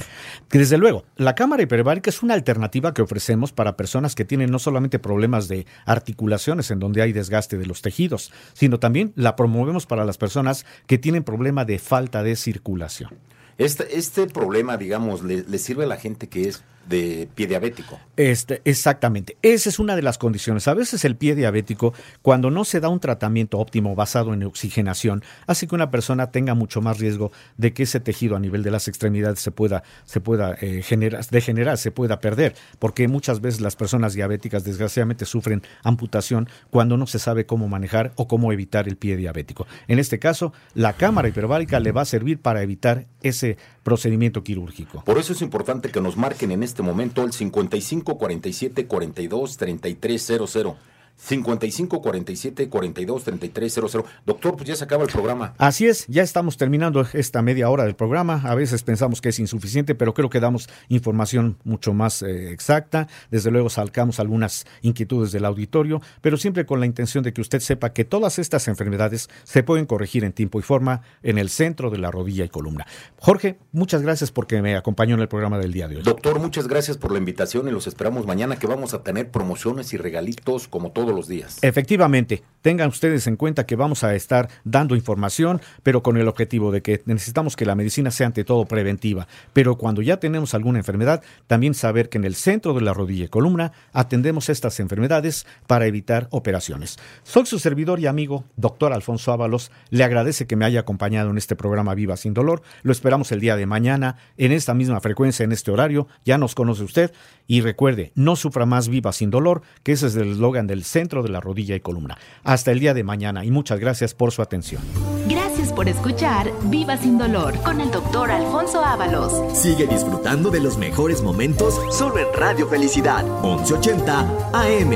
Desde 0.50 0.76
luego, 0.76 1.04
la 1.16 1.34
cámara 1.34 1.62
hiperbárica 1.62 2.10
es 2.10 2.22
una 2.22 2.34
alternativa 2.34 2.92
que 2.92 3.00
ofrecemos 3.00 3.50
para 3.50 3.78
personas 3.78 4.14
que 4.14 4.26
tienen 4.26 4.50
no 4.50 4.58
solamente 4.58 4.98
problemas 4.98 5.48
de 5.48 5.66
articulaciones 5.86 6.70
en 6.70 6.80
donde 6.80 7.00
hay 7.00 7.14
desgaste 7.14 7.56
de 7.56 7.64
los 7.64 7.80
tejidos, 7.80 8.30
sino 8.52 8.78
también 8.78 9.14
la 9.16 9.36
promovemos 9.36 9.86
para 9.86 10.04
las 10.04 10.18
personas 10.18 10.66
que 10.86 10.98
tienen 10.98 11.24
problema 11.24 11.64
de 11.64 11.78
falta 11.78 12.22
de 12.22 12.36
circulación. 12.36 13.10
Este, 13.58 13.98
este 13.98 14.26
problema, 14.26 14.76
digamos, 14.76 15.22
le, 15.22 15.42
le 15.42 15.58
sirve 15.58 15.84
a 15.84 15.88
la 15.88 15.96
gente 15.96 16.28
que 16.28 16.48
es 16.48 16.62
de 16.88 17.28
pie 17.34 17.46
diabético. 17.46 18.00
Este, 18.16 18.62
exactamente. 18.64 19.36
Esa 19.42 19.68
es 19.68 19.78
una 19.78 19.96
de 19.96 20.02
las 20.02 20.18
condiciones. 20.18 20.66
A 20.68 20.74
veces 20.74 21.04
el 21.04 21.16
pie 21.16 21.34
diabético, 21.34 21.94
cuando 22.22 22.50
no 22.50 22.64
se 22.64 22.80
da 22.80 22.88
un 22.88 23.00
tratamiento 23.00 23.58
óptimo 23.58 23.94
basado 23.94 24.34
en 24.34 24.42
oxigenación, 24.44 25.22
hace 25.46 25.66
que 25.66 25.74
una 25.74 25.90
persona 25.90 26.30
tenga 26.30 26.54
mucho 26.54 26.80
más 26.80 26.98
riesgo 26.98 27.30
de 27.56 27.72
que 27.72 27.84
ese 27.84 28.00
tejido 28.00 28.36
a 28.36 28.40
nivel 28.40 28.62
de 28.62 28.70
las 28.70 28.88
extremidades 28.88 29.40
se 29.40 29.50
pueda, 29.50 29.82
se 30.04 30.20
pueda 30.20 30.56
eh, 30.60 30.82
generar, 30.82 31.24
degenerar, 31.26 31.78
se 31.78 31.90
pueda 31.90 32.20
perder, 32.20 32.54
porque 32.78 33.08
muchas 33.08 33.40
veces 33.40 33.60
las 33.60 33.76
personas 33.76 34.14
diabéticas 34.14 34.64
desgraciadamente 34.64 35.24
sufren 35.24 35.62
amputación 35.82 36.48
cuando 36.70 36.96
no 36.96 37.06
se 37.06 37.18
sabe 37.18 37.46
cómo 37.46 37.68
manejar 37.68 38.12
o 38.16 38.28
cómo 38.28 38.52
evitar 38.52 38.88
el 38.88 38.96
pie 38.96 39.16
diabético. 39.16 39.66
En 39.86 39.98
este 39.98 40.18
caso, 40.18 40.52
la 40.74 40.94
cámara 40.94 41.28
hiperbárica 41.28 41.80
le 41.80 41.92
va 41.92 42.02
a 42.02 42.06
servir 42.06 42.40
para 42.40 42.62
evitar 42.62 43.06
ese 43.22 43.56
procedimiento 43.82 44.44
quirúrgico. 44.44 45.02
Por 45.04 45.18
eso 45.18 45.32
es 45.32 45.40
importante 45.42 45.90
que 45.90 46.00
nos 46.00 46.16
marquen 46.16 46.52
en 46.52 46.62
este 46.62 46.77
momento 46.82 47.24
el 47.24 47.32
55 47.32 48.18
47 48.18 48.86
42 48.86 49.56
33 49.56 50.26
00. 50.50 50.76
55 51.18 52.00
47 52.00 52.68
42 52.68 53.24
33 53.24 53.74
00. 53.74 54.04
Doctor, 54.24 54.56
pues 54.56 54.68
ya 54.68 54.76
se 54.76 54.84
acaba 54.84 55.04
el 55.04 55.10
programa. 55.10 55.54
Así 55.58 55.86
es, 55.86 56.06
ya 56.06 56.22
estamos 56.22 56.56
terminando 56.56 57.04
esta 57.12 57.42
media 57.42 57.68
hora 57.68 57.84
del 57.84 57.96
programa. 57.96 58.40
A 58.44 58.54
veces 58.54 58.82
pensamos 58.82 59.20
que 59.20 59.30
es 59.30 59.38
insuficiente, 59.38 59.94
pero 59.94 60.14
creo 60.14 60.30
que 60.30 60.40
damos 60.40 60.68
información 60.88 61.58
mucho 61.64 61.92
más 61.92 62.22
eh, 62.22 62.52
exacta. 62.52 63.08
Desde 63.30 63.50
luego 63.50 63.68
sacamos 63.68 64.20
algunas 64.20 64.66
inquietudes 64.82 65.32
del 65.32 65.44
auditorio, 65.44 66.00
pero 66.20 66.36
siempre 66.36 66.66
con 66.66 66.80
la 66.80 66.86
intención 66.86 67.24
de 67.24 67.32
que 67.32 67.40
usted 67.40 67.60
sepa 67.60 67.92
que 67.92 68.04
todas 68.04 68.38
estas 68.38 68.68
enfermedades 68.68 69.28
se 69.44 69.62
pueden 69.62 69.86
corregir 69.86 70.24
en 70.24 70.32
tiempo 70.32 70.58
y 70.58 70.62
forma 70.62 71.02
en 71.22 71.38
el 71.38 71.50
centro 71.50 71.90
de 71.90 71.98
la 71.98 72.10
rodilla 72.10 72.44
y 72.44 72.48
columna. 72.48 72.86
Jorge, 73.18 73.58
muchas 73.72 74.02
gracias 74.02 74.30
porque 74.30 74.62
me 74.62 74.76
acompañó 74.76 75.14
en 75.14 75.20
el 75.20 75.28
programa 75.28 75.58
del 75.58 75.72
día 75.72 75.88
de 75.88 75.96
hoy. 75.96 76.02
Doctor, 76.02 76.38
muchas 76.38 76.68
gracias 76.68 76.96
por 76.96 77.12
la 77.12 77.18
invitación 77.18 77.66
y 77.68 77.72
los 77.72 77.86
esperamos 77.86 78.26
mañana 78.26 78.56
que 78.56 78.66
vamos 78.66 78.94
a 78.94 79.02
tener 79.02 79.30
promociones 79.30 79.92
y 79.92 79.96
regalitos 79.96 80.68
como 80.68 80.92
todo 80.92 81.07
los 81.14 81.28
días. 81.28 81.58
Efectivamente, 81.62 82.42
tengan 82.62 82.88
ustedes 82.88 83.26
en 83.26 83.36
cuenta 83.36 83.66
que 83.66 83.76
vamos 83.76 84.04
a 84.04 84.14
estar 84.14 84.48
dando 84.64 84.96
información, 84.96 85.60
pero 85.82 86.02
con 86.02 86.16
el 86.16 86.28
objetivo 86.28 86.72
de 86.72 86.82
que 86.82 87.02
necesitamos 87.06 87.56
que 87.56 87.66
la 87.66 87.74
medicina 87.74 88.10
sea 88.10 88.26
ante 88.26 88.44
todo 88.44 88.66
preventiva. 88.66 89.26
Pero 89.52 89.76
cuando 89.76 90.02
ya 90.02 90.18
tenemos 90.18 90.54
alguna 90.54 90.78
enfermedad, 90.78 91.22
también 91.46 91.74
saber 91.74 92.08
que 92.08 92.18
en 92.18 92.24
el 92.24 92.34
centro 92.34 92.74
de 92.74 92.80
la 92.80 92.94
rodilla 92.94 93.24
y 93.24 93.28
columna 93.28 93.72
atendemos 93.92 94.48
estas 94.48 94.80
enfermedades 94.80 95.46
para 95.66 95.86
evitar 95.86 96.28
operaciones. 96.30 96.98
Soy 97.22 97.46
su 97.46 97.58
servidor 97.58 98.00
y 98.00 98.06
amigo, 98.06 98.44
doctor 98.56 98.92
Alfonso 98.92 99.32
Ábalos. 99.32 99.70
Le 99.90 100.04
agradece 100.04 100.46
que 100.46 100.56
me 100.56 100.64
haya 100.64 100.80
acompañado 100.80 101.30
en 101.30 101.38
este 101.38 101.56
programa 101.56 101.94
Viva 101.94 102.16
sin 102.16 102.34
Dolor. 102.34 102.62
Lo 102.82 102.92
esperamos 102.92 103.32
el 103.32 103.40
día 103.40 103.56
de 103.56 103.66
mañana 103.66 104.16
en 104.36 104.52
esta 104.52 104.74
misma 104.74 105.00
frecuencia, 105.00 105.44
en 105.44 105.52
este 105.52 105.70
horario. 105.70 106.08
Ya 106.24 106.38
nos 106.38 106.54
conoce 106.54 106.82
usted. 106.82 107.12
Y 107.46 107.62
recuerde, 107.62 108.12
no 108.14 108.36
sufra 108.36 108.66
más 108.66 108.88
Viva 108.88 109.12
sin 109.12 109.30
Dolor, 109.30 109.62
que 109.82 109.92
ese 109.92 110.08
es 110.08 110.16
el 110.16 110.32
eslogan 110.32 110.66
del 110.66 110.84
centro 110.84 111.22
de 111.22 111.30
la 111.30 111.40
rodilla 111.40 111.74
y 111.74 111.80
columna. 111.80 112.18
Hasta 112.58 112.72
el 112.72 112.80
día 112.80 112.92
de 112.92 113.04
mañana 113.04 113.44
y 113.44 113.52
muchas 113.52 113.78
gracias 113.78 114.14
por 114.14 114.32
su 114.32 114.42
atención. 114.42 114.82
Gracias 115.28 115.72
por 115.72 115.88
escuchar 115.88 116.50
Viva 116.64 116.96
sin 116.96 117.16
dolor 117.16 117.56
con 117.62 117.80
el 117.80 117.88
doctor 117.88 118.32
Alfonso 118.32 118.84
Ábalos. 118.84 119.56
Sigue 119.56 119.86
disfrutando 119.86 120.50
de 120.50 120.58
los 120.58 120.76
mejores 120.76 121.22
momentos 121.22 121.80
solo 121.96 122.18
en 122.18 122.26
Radio 122.34 122.66
Felicidad, 122.66 123.22
1180 123.44 124.50
AM. 124.52 124.92